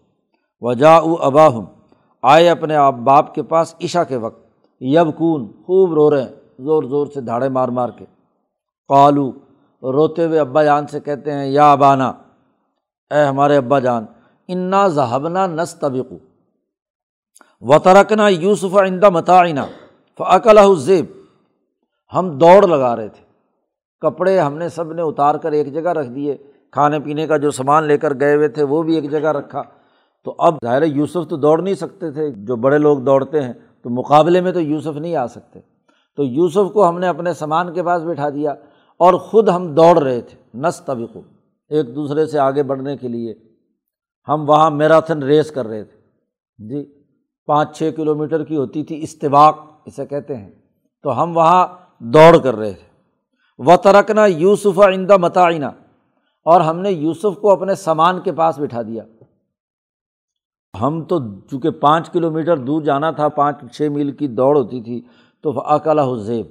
[0.60, 1.64] وجا او اباہم۔
[2.22, 4.48] آئے اپنے آپ باپ کے پاس عشا کے وقت۔
[4.80, 8.04] یب کون خوب رو رہے ہیں، زور زور سے دھاڑے مار مار کے۔
[8.88, 9.30] قالو،
[9.82, 12.12] روتے ہوئے ابا جان سے کہتے ہیں، یا ابانا،
[13.10, 14.04] اے ہمارے ابا جان،
[14.48, 16.18] انا ذہبنا نس طبقو
[17.60, 19.60] و ترکنا یوسف آئندہ متعینہ
[20.18, 21.04] فعقل زیب
[22.14, 23.24] ہم دوڑ لگا رہے تھے۔
[24.00, 26.36] کپڑے ہم نے سب نے اتار کر ایک جگہ رکھ دیے۔
[26.70, 29.62] کھانے پینے کا جو سامان لے کر گئے ہوئے تھے، وہ بھی ایک جگہ رکھا۔
[30.24, 33.52] تو اب ظاہر یوسف تو دوڑ نہیں سکتے تھے، جو بڑے لوگ دوڑتے ہیں،
[33.82, 35.60] تو مقابلے میں تو یوسف نہیں آ سکتے۔
[36.16, 38.50] تو یوسف کو ہم نے اپنے سامان کے پاس بٹھا دیا
[38.98, 41.16] اور خود ہم دوڑ رہے تھے۔ نس طبق
[41.68, 43.34] ایک دوسرے سے آگے بڑھنے کے لیے
[44.28, 45.98] ہم وہاں میراتھن ریس کر رہے تھے۔
[46.68, 47.02] جی
[47.46, 50.50] پانچ چھ کلو میٹر کی ہوتی تھی استباق اسے کہتے ہیں۔
[51.02, 51.66] تو ہم وہاں
[51.98, 52.92] دوڑ کر رہے تھے۔
[53.58, 55.66] و ترکنا یوسف آئندہ متعینہ
[56.44, 59.02] اور ہم نے یوسف کو اپنے سامان کے پاس بٹھا دیا۔
[60.80, 61.18] ہم تو
[61.50, 65.02] چونکہ پانچ کلو میٹر دور جانا تھا، پانچ چھ میل کی دوڑ ہوتی تھی،
[65.42, 66.46] تو اکلا حزیب،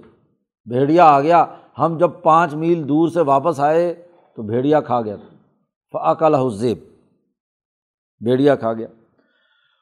[0.65, 1.45] بھیڑیا آ گیا۔
[1.79, 5.27] ہم جب پانچ میل دور سے واپس آئے تو بھیڑیا کھا گیا۔ تھا
[5.91, 6.77] فعقل حزیب،
[8.23, 8.87] بھیڑیا کھا گیا۔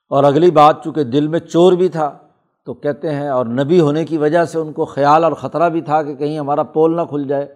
[0.10, 2.18] اور اگلی بات، چونکہ دل میں چور بھی تھا،
[2.66, 5.82] تو کہتے ہیں اور نبی ہونے کی وجہ سے ان کو خیال اور خطرہ بھی
[5.82, 7.56] تھا کہ کہیں ہمارا پول نہ کھل جائے۔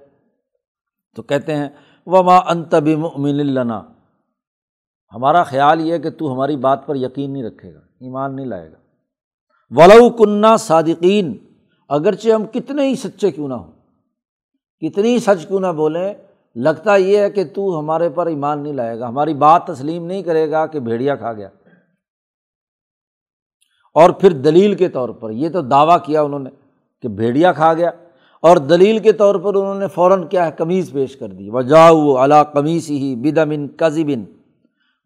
[1.15, 1.69] تو کہتے ہیں
[2.05, 3.37] وہ ماں انتبی مین
[5.13, 8.71] ہمارا خیال یہ کہ تو ہماری بات پر یقین نہیں رکھے گا، ایمان نہیں لائے
[8.71, 8.77] گا۔
[9.69, 11.37] ولو کنہ صادقین
[11.89, 13.71] اگرچہ ہم کتنے ہی سچے کیوں نہ ہوں۔
[14.79, 16.13] کتنی سچ کیوں نہ بولیں،
[16.55, 20.23] لگتا یہ ہے کہ تو ہمارے پر ایمان نہیں لائے گا۔ ہماری بات تسلیم نہیں
[20.23, 21.49] کرے گا کہ بھیڑیا کھا گیا۔
[23.93, 26.49] اور پھر دلیل کے طور پر، یہ تو دعویٰ کیا انہوں نے
[27.01, 27.89] کہ بھیڑیا کھا گیا۔
[28.41, 32.23] اور دلیل کے طور پر انہوں نے فوراً کیا ہے، قمیض پیش کر دی۔ وجاؤ
[32.23, 34.42] علا قمیص ہی بدمن کذبن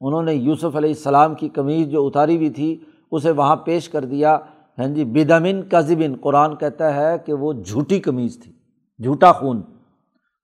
[0.01, 2.77] انہوں نے یوسف علیہ السلام کی قمیض جو اتاری ہوئی تھی،
[3.11, 4.37] اسے وہاں پیش کر دیا۔
[4.77, 8.51] ہاں جی بدمن کذبن قرآن کہتا ہے کہ وہ جھوٹی قمیض تھی،
[8.99, 9.61] جھوٹا خون۔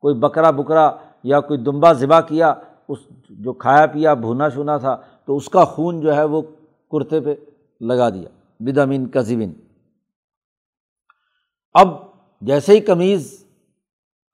[0.04, 0.90] کوئی بکرا بکرا
[1.24, 2.54] یا کوئی دمبا ذبح کیا،
[2.88, 3.00] اس
[3.30, 4.96] جو کھایا پیا، بھونا شونا تھا،
[5.26, 6.42] تو اس کا خون جو ہے وہ
[6.92, 7.36] کرتے پہ
[7.82, 8.30] لگا دیا۔
[8.60, 9.54] بدمن کذبن
[11.76, 11.88] اب
[12.42, 13.32] جیسے ہی قمیض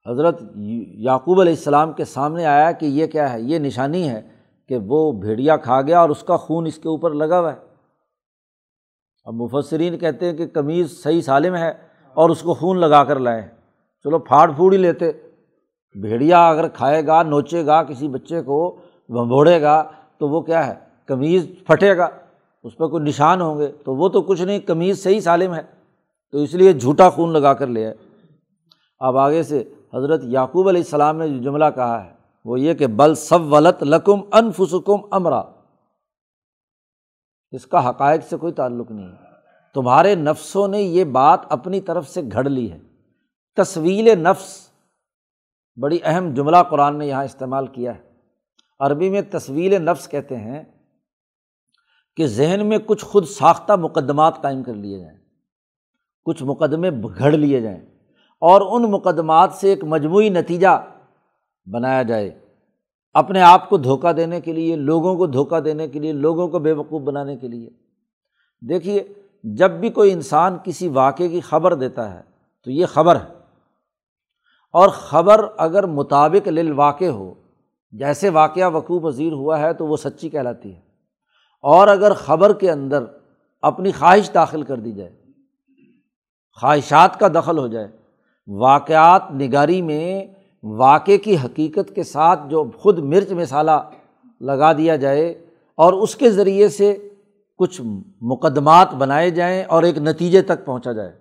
[0.06, 4.20] حضرت یعقوب علیہ السلام کے سامنے آیا کہ یہ کیا ہے، یہ نشانی ہے
[4.70, 7.58] کہ وہ بھیڑیا کھا گیا اور اس کا خون اس کے اوپر لگا ہوا ہے۔
[9.24, 11.72] اب مفسرین کہتے ہیں کہ قمیض صحیح سالم ہے
[12.14, 13.48] اور اس کو خون لگا کر لائے
[14.04, 15.12] چلو پھاڑ پھوڑ ہی لیتے۔
[16.00, 18.76] بھیڑیا اگر کھائے گا، نوچے گا، کسی بچے کو
[19.08, 20.74] بھمبوڑے گا، تو وہ کیا ہے؟
[21.06, 22.08] قمیض پھٹے گا۔
[22.62, 25.62] اس پہ کوئی نشان ہوں گے۔ تو وہ تو کچھ نہیں، قمیض صحیح سالم ہے۔
[26.32, 27.92] تو اس لیے جھوٹا خون لگا کر لیا
[28.98, 29.64] اب آگے سے
[29.94, 33.82] حضرت یعقوب علیہ السلام نے جو جملہ کہا ہے وہ یہ کہ بل سب ولط
[33.82, 35.42] لکم انفسکم امرا۔
[37.50, 39.30] اس کا حقائق سے کوئی تعلق نہیں۔ ہے
[39.74, 42.78] تمہارے نفسوں نے یہ بات اپنی طرف سے گھڑ لی ہے۔
[43.56, 44.70] تصویل نفس
[45.80, 48.02] بڑی اہم جملہ قرآن نے یہاں استعمال کیا ہے۔
[48.80, 50.62] عربی میں تصویل نفس کہتے ہیں
[52.16, 55.18] کہ ذہن میں کچھ خود ساختہ مقدمات قائم کر لیے جائیں۔
[56.24, 57.86] کچھ مقدمے گھڑ لیے جائیں۔
[58.40, 60.89] اور ان مقدمات سے ایک مجموعی نتیجہ
[61.66, 62.38] بنایا جائے۔
[63.14, 66.58] اپنے آپ کو دھوکہ دینے کے لیے، لوگوں کو دھوکہ دینے کے لیے، لوگوں کو
[66.58, 67.70] بے وقوف بنانے کے لیے۔
[68.68, 69.04] دیکھیے،
[69.44, 72.20] جب بھی کوئی انسان کسی واقعے کی خبر دیتا ہے
[72.64, 73.40] تو یہ خبر ہے۔
[74.72, 77.34] اور خبر اگر مطابق للواقع ہو،
[77.92, 80.80] جیسے واقعہ وقوع پذیر ہوا ہے تو وہ سچی کہلاتی ہے۔
[81.62, 83.04] اور اگر خبر کے اندر
[83.62, 85.16] اپنی خواہش داخل کر دی جائے،
[86.60, 87.88] خواہشات کا دخل ہو جائے،
[88.46, 90.26] واقعات نگاری میں
[90.62, 93.90] واقعے کی حقیقت کے ساتھ جو خود مرچ مثالہ
[94.40, 95.30] لگا دیا جائے
[95.76, 97.08] اور اس کے ذریعے سے
[97.58, 97.80] کچھ
[98.20, 101.12] مقدمات بنائے جائیں اور ایک نتیجے تک پہنچا جائے۔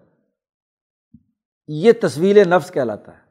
[1.67, 3.29] یہ تصویر نفس کہلاتا ہے۔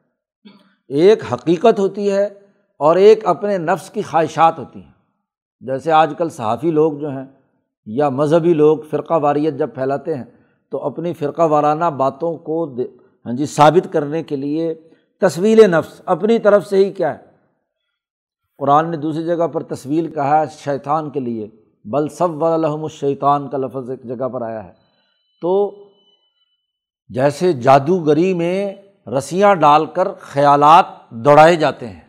[0.87, 2.25] ایک حقیقت ہوتی ہے
[2.77, 4.91] اور ایک اپنے نفس کی خواہشات ہوتی ہیں۔
[5.59, 7.25] جیسے آج کل صحافی لوگ جو ہیں
[7.85, 10.23] یا مذہبی لوگ فرقہ واریت جب پھیلاتے ہیں
[10.71, 12.75] تو اپنی فرقہ وارانہ باتوں کو
[13.25, 14.73] ہاں جی ثابت کرنے کے لیے
[15.21, 17.23] تصویل نفس، اپنی طرف سے ہی کیا ہے؟
[18.57, 21.47] قرآن نے دوسری جگہ پر تصویر کہا ہے شیطان کے لیے،
[21.85, 24.71] بل صب الحم الشیطان کا لفظ ایک جگہ پر آیا ہے۔
[25.41, 25.75] تو
[27.09, 28.75] جیسے جادوگری میں
[29.17, 32.01] رسیاں ڈال کر خیالات دوڑائے جاتے ہیں،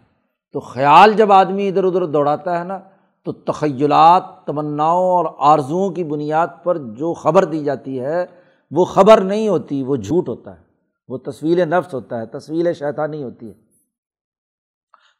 [0.53, 2.79] تو خیال جب آدمی ادھر ادھر دوڑاتا ہے نا،
[3.25, 8.25] تو تخیلات، تمناؤں اور آرزوؤں کی بنیاد پر جو خبر دی جاتی ہے،
[8.71, 10.70] وہ خبر نہیں ہوتی، وہ جھوٹ ہوتا ہے۔
[11.11, 13.55] وہ تصویر نفس ہوتا ہے تصویر شیطانی ہوتی ہے۔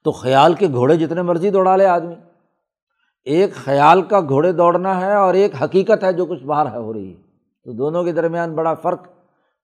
[0.05, 2.15] تو خیال کے گھوڑے جتنے مرضی دوڑا لے آدمی۔
[3.25, 6.93] ایک خیال کا گھوڑے دوڑنا ہے اور ایک حقیقت ہے جو کچھ باہر ہے، ہو
[6.93, 7.23] رہی ہے۔
[7.65, 9.03] تو دونوں کے درمیان بڑا فرق۔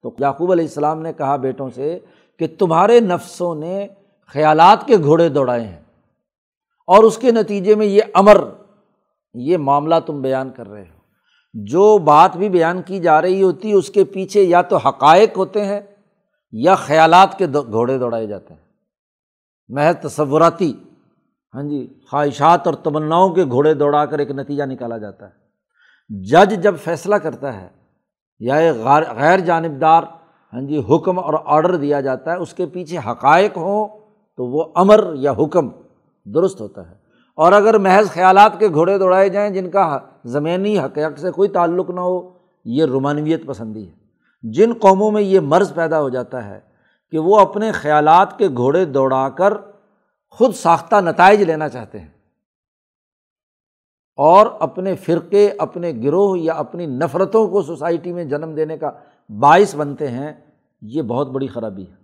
[0.02, 1.98] تو یعقوب علیہ السلام نے کہا بیٹوں سے
[2.38, 3.88] کہ تمہارے نفسوں نے
[4.26, 5.82] خیالات کے گھوڑے دوڑائے ہیں
[6.86, 8.44] اور اس کے نتیجے میں یہ امر،
[9.34, 10.98] یہ معاملہ تم بیان کر رہے ہو۔
[11.54, 15.36] جو بات بھی بیان کی جا رہی ہوتی ہے اس کے پیچھے یا تو حقائق
[15.36, 15.80] ہوتے ہیں
[16.62, 18.60] یا خیالات کے گھوڑے دوڑائے جاتے ہیں۔
[19.68, 20.72] محض تصوراتی
[21.54, 25.46] ہاں جی خواہشات اور تمناؤں کے گھوڑے دوڑا کر ایک نتیجہ نکالا جاتا ہے۔
[26.22, 27.68] جج جب فیصلہ کرتا ہے
[28.38, 28.76] یا ایک
[29.16, 30.02] غیر جانبدار
[30.52, 33.88] ہاں جی حکم اور آڈر دیا جاتا ہے، اس کے پیچھے حقائق ہوں
[34.36, 35.68] تو وہ امر یا حکم
[36.24, 36.94] درست ہوتا ہے۔
[37.34, 41.90] اور اگر محض خیالات کے گھوڑے دوڑائے جائیں جن کا زمینی حقیقت سے کوئی تعلق
[41.90, 42.30] نہ ہو،
[42.64, 44.05] یہ رومانویت پسندی ہے۔
[44.52, 46.60] جن قوموں میں یہ مرض پیدا ہو جاتا ہے
[47.10, 49.54] کہ وہ اپنے خیالات کے گھوڑے دوڑا کر
[50.30, 52.08] خود ساختہ نتائج لینا چاہتے ہیں
[54.16, 58.90] اور اپنے فرقے، اپنے گروہ یا اپنی نفرتوں کو سوسائٹی میں جنم دینے کا
[59.28, 60.32] باعث بنتے ہیں،
[60.82, 61.94] یہ بہت بڑی خرابی ہے۔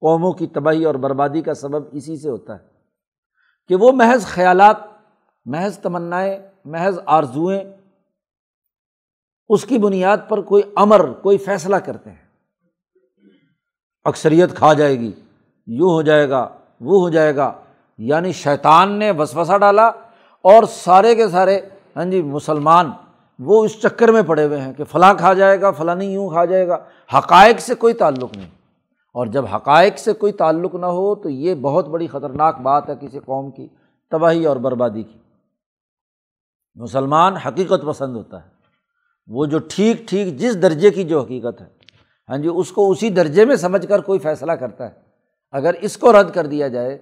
[0.00, 2.66] قوموں کی تباہی اور بربادی کا سبب اسی سے ہوتا ہے
[3.68, 4.76] کہ وہ محض خیالات،
[5.44, 7.64] محض تمنائیں، محض آرزوئیں
[9.52, 12.22] اس کی بنیاد پر کوئی امر، کوئی فیصلہ کرتے ہیں۔
[14.04, 15.12] اکثریت کھا جائے گی،
[15.66, 16.48] یوں ہو جائے گا،
[16.80, 17.52] وہ ہو جائے گا۔
[17.98, 19.86] یعنی شیطان نے وسوسہ ڈالا
[20.42, 21.60] اور سارے کے سارے
[21.96, 22.90] ہاں جی مسلمان
[23.38, 26.28] وہ اس چکر میں پڑے ہوئے ہیں کہ فلاں کھا جائے گا فلاں نہیں یوں
[26.28, 26.76] کھا جائے گا۔
[27.18, 28.50] حقائق سے کوئی تعلق نہیں۔
[29.14, 32.94] اور جب حقائق سے کوئی تعلق نہ ہو تو یہ بہت بڑی خطرناک بات ہے
[33.00, 33.68] کسی قوم کی
[34.10, 35.18] تباہی اور بربادی کی۔
[36.74, 38.51] مسلمان حقیقت پسند ہوتا ہے۔
[39.26, 41.66] وہ جو ٹھیک ٹھیک جس درجے کی جو حقیقت ہے
[42.28, 44.90] ہاں جی اس کو اسی درجے میں سمجھ کر کوئی فیصلہ کرتا ہے۔
[45.50, 46.98] اگر اس کو رد کر دیا جائے،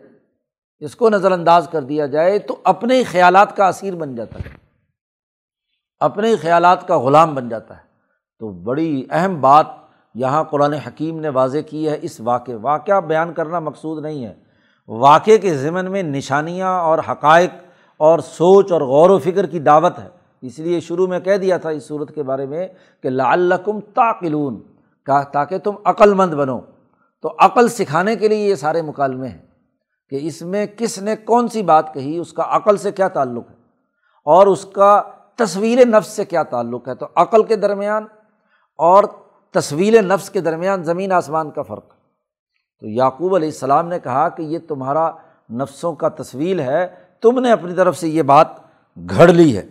[0.78, 4.38] اس کو نظر انداز کر دیا جائے، تو اپنے ہی خیالات کا اثیر بن جاتا
[4.38, 4.56] ہے۔
[6.00, 7.82] اپنے ہی خیالات کا غلام بن جاتا ہے۔
[8.38, 9.66] تو بڑی اہم بات
[10.14, 14.34] یہاں قرآن حکیم نے واضح کی ہے، اس واقعے، واقعہ بیان کرنا مقصود نہیں ہے۔
[14.88, 17.50] واقعے کے ضمن میں نشانیاں اور حقائق
[17.96, 21.56] اور سوچ اور غور و فکر کی دعوت ہے۔ اس لیے شروع میں کہہ دیا
[21.56, 22.68] تھا اس صورت کے بارے میں
[23.02, 24.62] کہ لعلکم تاقلون
[25.04, 26.60] کا تاکہ تم عقل مند بنو۔
[27.22, 29.38] تو عقل سکھانے کے لیے یہ سارے مکالمے ہیں
[30.10, 33.50] کہ اس میں کس نے کون سی بات کہی، اس کا عقل سے کیا تعلق
[33.50, 33.54] ہے
[34.24, 35.02] اور اس کا
[35.36, 38.04] تصویر نفس سے کیا تعلق ہے۔ تو عقل کے درمیان
[38.78, 39.04] اور
[39.50, 41.88] تصویر نفس کے درمیان زمین آسمان کا فرق۔
[42.80, 45.10] تو یعقوب علیہ السلام نے کہا کہ یہ تمہارا
[45.50, 46.86] نفسوں کا تصویر ہے،
[47.20, 48.46] تم نے اپنی طرف سے یہ بات
[49.10, 49.66] گھڑ لی ہے۔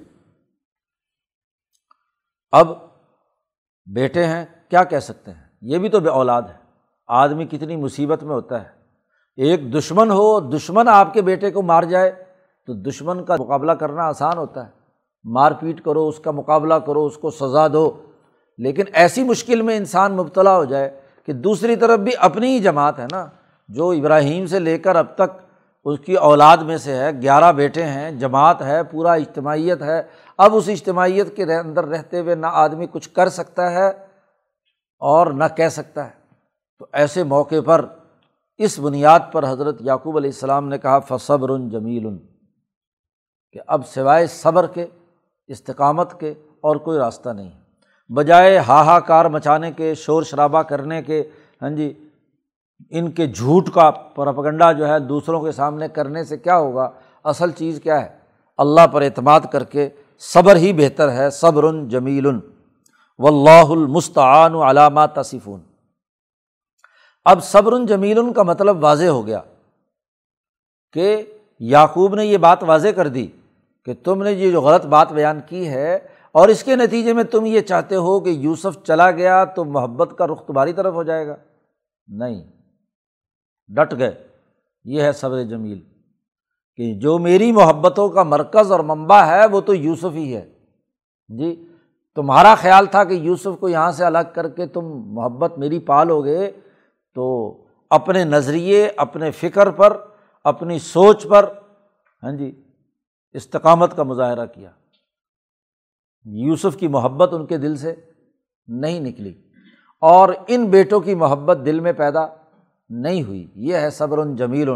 [2.51, 2.67] اب
[3.85, 6.53] بیٹے ہیں، کیا کہہ سکتے ہیں؟ یہ بھی تو بے اولاد ہے۔
[7.07, 8.67] آدمی کتنی مصیبت میں ہوتا ہے۔
[9.35, 12.11] ایک دشمن ہو، دشمن آپ کے بیٹے کو مار جائے،
[12.67, 14.71] تو دشمن کا مقابلہ کرنا آسان ہوتا ہے۔
[15.23, 18.01] مار پیٹ کرو، اس کا مقابلہ کرو، اس کو سزا دو۔
[18.57, 22.99] لیکن ایسی مشکل میں انسان مبتلا ہو جائے کہ دوسری طرف بھی اپنی ہی جماعت
[22.99, 23.25] ہے نا،
[23.67, 25.41] جو ابراہیم سے لے کر اب تک
[25.85, 30.03] اس کی اولاد میں سے ہے۔ گیارہ بیٹے ہیں، جماعت ہے، پورا اجتماعیت ہے۔
[30.39, 33.89] اب اس اجتماعیت کے اندر رہتے ہوئے نہ آدمی کچھ کر سکتا ہے
[34.99, 36.11] اور نہ کہہ سکتا ہے۔
[36.79, 37.85] تو ایسے موقع پر
[38.57, 42.17] اس بنیاد پر حضرت یعقوب علیہ السلام نے کہا، فصبر جمیل
[43.51, 44.85] کہ اب سوائے صبر کے،
[45.47, 51.23] استقامت کے اور کوئی راستہ نہیں۔ ہے بجائے ہاہاکار مچانے کے، شور شرابہ کرنے کے
[51.61, 52.09] ہاں جی
[52.89, 56.89] ان کے جھوٹ کا پرپگنڈا جو ہے دوسروں کے سامنے کرنے سے کیا ہوگا؟
[57.23, 58.17] اصل چیز کیا ہے؟
[58.57, 59.89] اللہ پر اعتماد کر کے
[60.19, 62.25] صبر ہی بہتر ہے صبر جمیل
[63.19, 65.59] و اللہ المستعان علامات تصفون۔
[67.25, 69.41] اب صبر جمیل کا مطلب واضح ہو گیا
[70.93, 73.27] کہ یعقوب نے یہ بات واضح کر دی
[73.85, 75.95] کہ تم نے یہ جو غلط بات بیان کی ہے
[76.31, 80.17] اور اس کے نتیجے میں تم یہ چاہتے ہو کہ یوسف چلا گیا تو محبت
[80.17, 81.35] کا رخ تمہاری طرف ہو جائے گا۔
[82.07, 82.43] نہیں،
[83.67, 84.27] ڈٹ گئے۔
[84.83, 85.88] یہ ہے صبر جمیل۔
[86.79, 90.49] کہ جو میری محبتوں کا مرکز اور منبع ہے وہ تو یوسف ہی ہے۔
[91.27, 91.67] جی
[92.15, 96.09] تمہارا خیال تھا کہ یوسف کو یہاں سے الگ کر کے تم محبت میری پال
[96.09, 96.51] ہو گئے
[97.15, 97.53] تو
[97.89, 99.97] اپنے نظریے، اپنے فکر پر،
[100.43, 101.53] اپنی سوچ پر
[102.23, 102.63] ہاں جی
[103.31, 104.69] استقامت کا مظاہرہ کیا۔
[106.25, 107.95] یوسف کی محبت ان کے دل سے
[108.67, 109.33] نہیں نکلی
[110.01, 112.27] اور ان بیٹوں کی محبت دل میں پیدا
[112.89, 114.69] نہیں ہوئی۔ یہ ہے صبر جمیل۔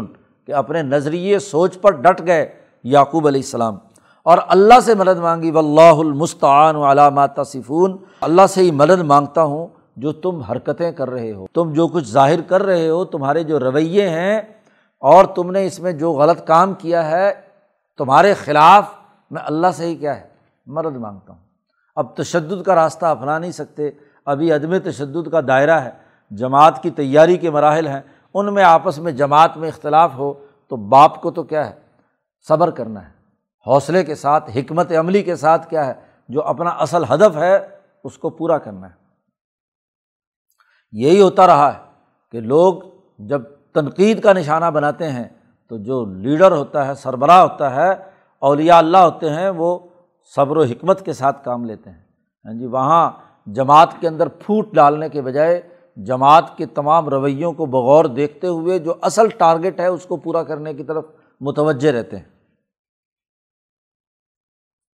[0.46, 3.78] کہ اپنے نظریے سوچ پر ڈٹ گئے یعقوب علیہ السلام۔
[4.22, 9.42] اور اللہ سے مدد مانگی و اللہ المستعان علامات صفون اللہ سے ہی مدد مانگتا
[9.42, 9.66] ہوں
[9.96, 13.60] جو تم حرکتیں کر رہے ہو۔ تم جو کچھ ظاہر کر رہے ہو، تمہارے جو
[13.60, 14.40] رویے ہیں،
[15.00, 17.32] اور تم نے اس میں جو غلط کام کیا ہے،
[17.98, 18.84] تمہارے خلاف
[19.30, 20.22] میں اللہ سے ہی کیا ہے،
[20.66, 21.40] مدد مانگتا ہوں۔
[21.96, 23.90] اب تشدد کا راستہ اپنا نہیں سکتے۔
[24.26, 25.90] ابھی عدم تشدد کا دائرہ ہے۔
[26.30, 28.00] جماعت کی تیاری کے مراحل ہیں۔
[28.34, 30.34] ان میں آپس میں جماعت میں اختلاف ہو
[30.68, 31.80] تو باپ کو تو کیا ہے؟
[32.48, 33.12] صبر کرنا ہے۔
[33.66, 35.94] حوصلے کے ساتھ، حکمت عملی کے ساتھ کیا ہے؟
[36.28, 37.68] جو اپنا اصل ہدف ہے،
[38.04, 38.94] اس کو پورا کرنا ہے۔
[40.92, 41.78] یہی ہوتا رہا ہے
[42.32, 42.74] کہ لوگ
[43.18, 45.24] جب تنقید کا نشانہ بناتے ہیں
[45.68, 47.90] تو جو لیڈر ہوتا ہے، سربراہ ہوتا ہے،
[48.38, 49.78] اولیاء اللہ ہوتے ہیں، وہ
[50.36, 52.02] صبر و حکمت کے ساتھ کام لیتے ہیں۔
[52.44, 53.10] ہاں جی وہاں
[53.46, 55.62] جماعت کے اندر پھوٹ ڈالنے کے بجائے
[55.96, 60.42] جماعت کے تمام رویوں کو بغور دیکھتے ہوئے جو اصل ٹارگیٹ ہے اس کو پورا
[60.42, 61.04] کرنے کی طرف
[61.40, 62.24] متوجہ رہتے ہیں۔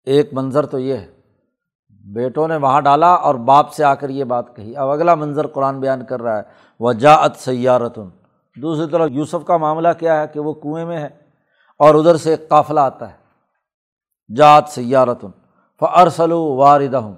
[0.04, 1.06] ایک منظر تو یہ ہے،
[1.90, 5.46] بیٹوں نے وہاں ڈالا اور باپ سے آ کر یہ بات کہی۔ اب اگلا منظر
[5.46, 6.42] قرآن بیان کر رہا ہے
[6.80, 8.08] وہ جاعت سیارتن
[8.56, 11.08] دوسری طرف یوسف کا معاملہ کیا ہے کہ وہ کنویں میں ہے
[11.78, 13.16] اور ادھر سے ایک قافلہ آتا ہے۔
[14.36, 15.28] جات سیارتن
[15.80, 17.14] فرسل واردہ ہوں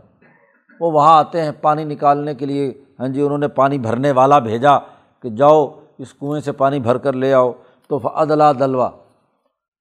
[0.81, 4.39] وہ وہاں آتے ہیں پانی نکالنے کے لیے ہاں جی انہوں نے پانی بھرنے والا
[4.39, 4.79] بھیجا
[5.23, 7.53] کہ جاؤ اس کنویں سے پانی بھر کر لے آؤ۔
[7.89, 8.91] تو ادلا دلوا۔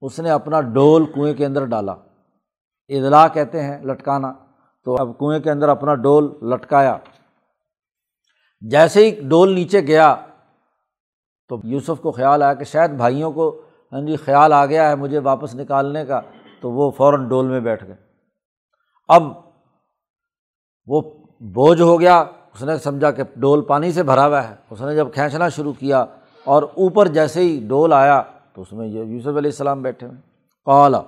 [0.01, 1.91] اس نے اپنا ڈول کنویں کے اندر ڈالا۔
[2.89, 4.33] ادلا کہتے ہیں، لٹکانا۔
[4.83, 6.97] تو اب کنویں کے اندر اپنا ڈول لٹکایا۔
[8.61, 10.15] جیسے ہی ڈول نیچے گیا،
[11.49, 13.61] تو یوسف کو خیال آیا کہ شاید بھائیوں کو
[13.91, 16.21] ہاں جی خیال آ گیا ہے مجھے واپس نکالنے کا۔
[16.61, 17.95] تو وہ فوراً ڈول میں بیٹھ گئے۔
[19.07, 19.23] اب
[20.87, 21.01] وہ
[21.39, 22.23] بوجھ ہو گیا۔
[22.53, 25.73] اس نے سمجھا کہ ڈول پانی سے بھرا ہوا ہے۔ اس نے جب کھینچنا شروع
[25.73, 26.05] کیا
[26.43, 28.21] اور اوپر جیسے ہی ڈول آیا
[28.53, 30.17] تو اس میں یوسف علیہ السلام بیٹھے ہوئے۔
[30.65, 31.01] قالا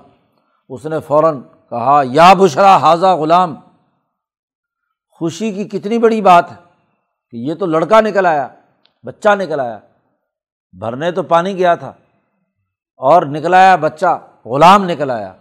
[0.69, 3.55] اس نے فوراً کہا، یا بشرا حاضہ غلام،
[5.11, 6.55] خوشی کی کتنی بڑی بات ہے
[7.31, 8.47] کہ یہ تو لڑکا نکل آیا،
[9.03, 9.79] بچہ نکل آیا۔
[10.79, 11.93] بھرنے تو پانی گیا تھا
[12.97, 15.33] اور نکل آیا بچہ، غلام نکل آیا۔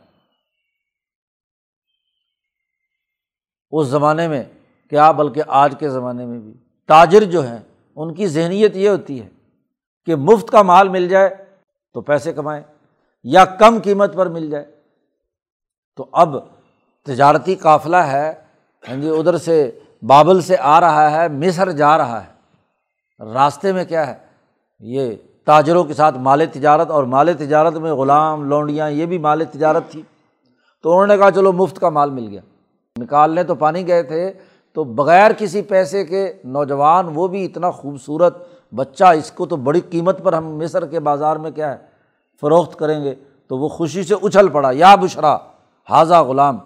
[3.71, 4.45] اس زمانے میں
[4.93, 6.55] کیا بلکہ آج کے زمانے میں بھی۔
[6.89, 7.59] تاجر جو ہیں،
[7.97, 9.29] ان کی ذہنیت یہ ہوتی ہے
[10.07, 11.37] کہ مفت کا مال مل جائے
[11.95, 12.63] تو پیسے کمائیں،
[13.25, 14.65] یا کم قیمت پر مل جائے۔
[15.97, 16.37] تو اب
[17.05, 18.35] تجارتی قافلہ ہے
[18.89, 22.33] ہاں جی ادھر سے بابل سے آ رہا ہے، مصر جا رہا ہے۔
[23.33, 24.15] راستے میں کیا ہے؟
[24.81, 29.45] یہ تاجروں کے ساتھ مال تجارت اور مال تجارت میں غلام لونڈیاں، یہ بھی مال
[29.45, 30.03] تجارت تھی۔
[30.83, 32.41] تو انہوں نے کہا، چلو مفت کا مال مل گیا۔
[32.99, 34.33] نکالنے تو پانی گئے تھے
[34.75, 38.37] تو بغیر کسی پیسے کے نوجوان وہ بھی اتنا خوبصورت
[38.75, 41.79] بچہ، اس کو تو بڑی قیمت پر ہم مصر کے بازار میں کیا ہے،
[42.41, 43.15] فروخت کریں گے۔
[43.49, 45.37] تو وہ خوشی سے اچھل پڑا، یا بشرا
[45.91, 46.59] حاضہ غلام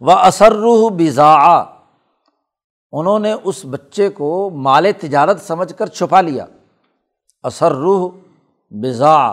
[0.00, 1.34] و اثر روح بزا
[2.92, 6.46] انہوں نے اس بچے کو مال تجارت سمجھ کر چھپا لیا۔
[7.42, 8.10] اثر روح
[8.70, 9.32] بزا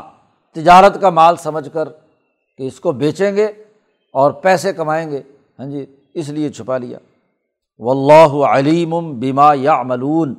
[0.55, 1.89] تجارت کا مال سمجھ کر
[2.57, 3.45] کہ اس کو بیچیں گے
[4.13, 5.21] اور پیسے کمائیں گے۔
[5.59, 6.97] ہاں جی اس لیے چھپا لیا۔
[7.79, 10.33] و اللہ علیم بیما یا ملون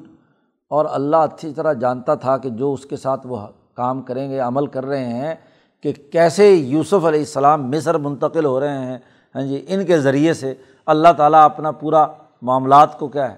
[0.69, 4.39] اور اللہ اچھی طرح جانتا تھا کہ جو اس کے ساتھ وہ کام کریں گے،
[4.39, 5.35] عمل کر رہے ہیں،
[5.83, 8.99] کہ کیسے یوسف علیہ السلام مصر منتقل ہو رہے ہیں۔
[9.35, 10.55] ہاں جی ان کے ذریعے سے
[10.87, 12.07] اللہ تعالیٰ اپنا پورا
[12.43, 13.37] معاملات کو کیا ہے،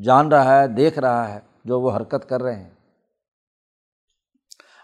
[0.00, 2.70] جان رہا ہے، دیکھ رہا ہے، جو وہ حرکت کر رہے ہیں۔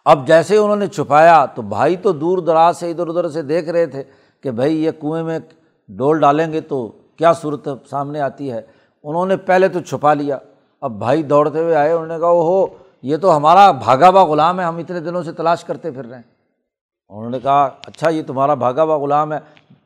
[0.05, 3.69] اب جیسے انہوں نے چھپایا، تو بھائی تو دور دراز سے ادھر ادھر سے دیکھ
[3.69, 4.03] رہے تھے
[4.41, 5.39] کہ بھائی یہ کنویں میں
[5.89, 8.63] ڈول ڈالیں گے تو کیا صورت سامنے آتی ہے؟
[9.05, 10.39] انہوں نے پہلے تو چھپا لیا۔
[10.81, 14.25] اب بھائی دوڑتے ہوئے آئے، انہوں نے کہا وہ ہو یہ تو ہمارا بھاگا با
[14.25, 16.23] غلام ہے، ہم اتنے دنوں سے تلاش کرتے پھر رہے ہیں۔
[17.09, 19.39] انہوں نے کہا اچھا یہ تمہارا بھاگا با غلام ہے،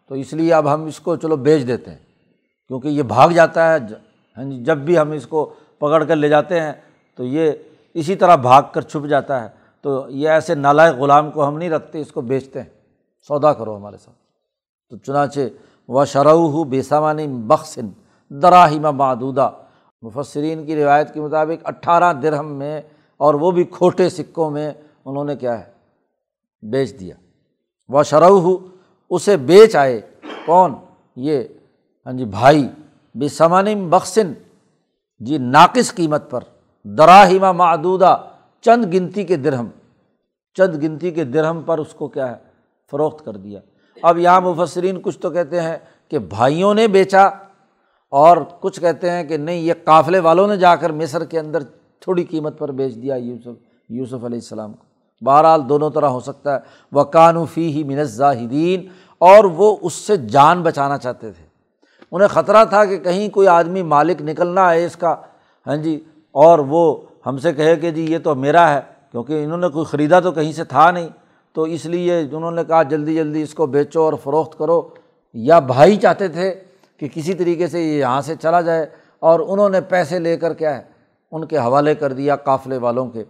[0.08, 1.98] تو اس لیے اب ہم اس کو چلو بیچ دیتے ہیں،
[2.68, 3.78] کیونکہ یہ بھاگ جاتا ہے۔
[4.36, 6.72] ہاں جی، جب بھی ہم اس کو پکڑ کر لے جاتے ہیں،
[7.16, 7.52] تو یہ
[7.94, 9.48] اسی طرح بھاگ کر چھپ جاتا ہے۔
[9.82, 12.68] تو یہ ایسے نالائق غلام کو ہم نہیں رکھتے، اس کو بیچتے ہیں۔
[13.28, 14.16] سودا کرو ہمارے ساتھ۔
[14.90, 15.40] تو چنانچہ
[15.88, 17.88] و شرح بے سامانی بخصن
[18.28, 19.50] دراہیمہ معدودہ۔
[20.02, 22.82] مفسرین کی روایت کے مطابق اٹھارہ درہم میں
[23.16, 24.72] اور وہ بھی کھوٹے سکوں میں
[25.04, 25.64] انہوں نے کیا ہے؟
[26.62, 27.14] بیچ دیا۔
[27.88, 28.30] و شرح
[29.10, 30.00] اسے بیچ آئے۔
[30.46, 30.74] کون؟
[31.16, 31.42] یہ
[32.06, 32.68] ہاں جی بھائی۔
[33.14, 34.32] بے سمانی بخشن
[35.18, 36.40] جی ناقص قیمت پر۔
[36.84, 38.16] دراہیمہ معدودہ۔
[38.60, 39.68] چند گنتی کے درہم۔
[40.54, 42.36] چند گنتی کے درہم پر اس کو کیا ہے؟
[42.90, 43.60] فروخت کر دیا۔
[44.02, 45.76] اب یہاں مفسرین کچھ تو کہتے ہیں
[46.08, 47.30] کہ بھائیوں نے بیچا
[48.10, 51.62] اور کچھ کہتے ہیں کہ نہیں، یہ قافلے والوں نے جا کر مصر کے اندر
[52.00, 54.84] تھوڑی قیمت پر بیچ دیا یوسف یوسف علیہ السلام کو۔
[55.20, 56.58] بہرحال دونوں طرح ہو سکتا ہے۔
[56.92, 58.88] وہ قانوفی ہی منظاہدین
[59.18, 61.46] اور وہ اس سے جان بچانا چاہتے تھے۔
[62.12, 65.16] انہیں خطرہ تھا کہ کہیں کوئی آدمی مالک نکلنا ہے اس کا۔
[65.66, 68.80] ہاں جی اور وہ ہم سے کہے کہ جی یہ تو میرا ہے،
[69.10, 71.08] کیونکہ انہوں نے کوئی خریدا تو کہیں سے تھا نہیں۔
[71.56, 74.88] تو اس لیے انہوں نے کہا جلدی جلدی اس کو بیچو اور فروخت کرو،
[75.34, 76.54] یا بھائی چاہتے تھے
[76.96, 78.86] کہ کسی طریقے سے یہ یہاں سے چلا جائے
[79.18, 80.82] اور انہوں نے پیسے لے کر کیا ہے،
[81.32, 83.24] ان کے حوالے کر دیا قافلے والوں کے۔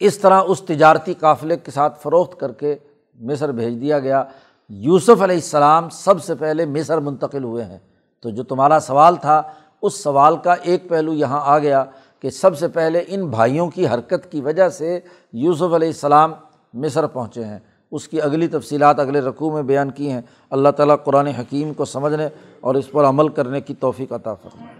[0.00, 2.76] اس طرح اس تجارتی قافلے کے ساتھ فروخت کر کے
[3.14, 4.24] مصر بھیج دیا گیا۔
[4.68, 7.78] یوسف علیہ السلام سب سے پہلے مصر منتقل ہوئے ہیں۔
[8.22, 9.42] تو جو تمہارا سوال تھا،
[9.82, 11.84] اس سوال کا ایک پہلو یہاں آ گیا
[12.20, 15.00] کہ سب سے پہلے ان بھائیوں کی حرکت کی وجہ سے
[15.32, 16.32] یوسف علیہ السلام
[16.72, 17.58] مصر پہنچے ہیں۔
[17.90, 21.84] اس کی اگلی تفصیلات اگلے رقوع میں بیان کی ہیں۔ اللہ تعالیٰ قرآن حکیم کو
[21.84, 22.28] سمجھنے
[22.60, 24.78] اور اس پر عمل کرنے کی توفیق عطا فرمائے۔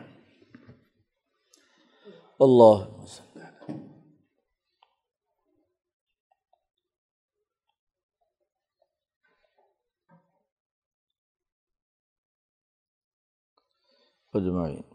[2.41, 2.84] اللہ
[14.32, 14.88] اجمعین۔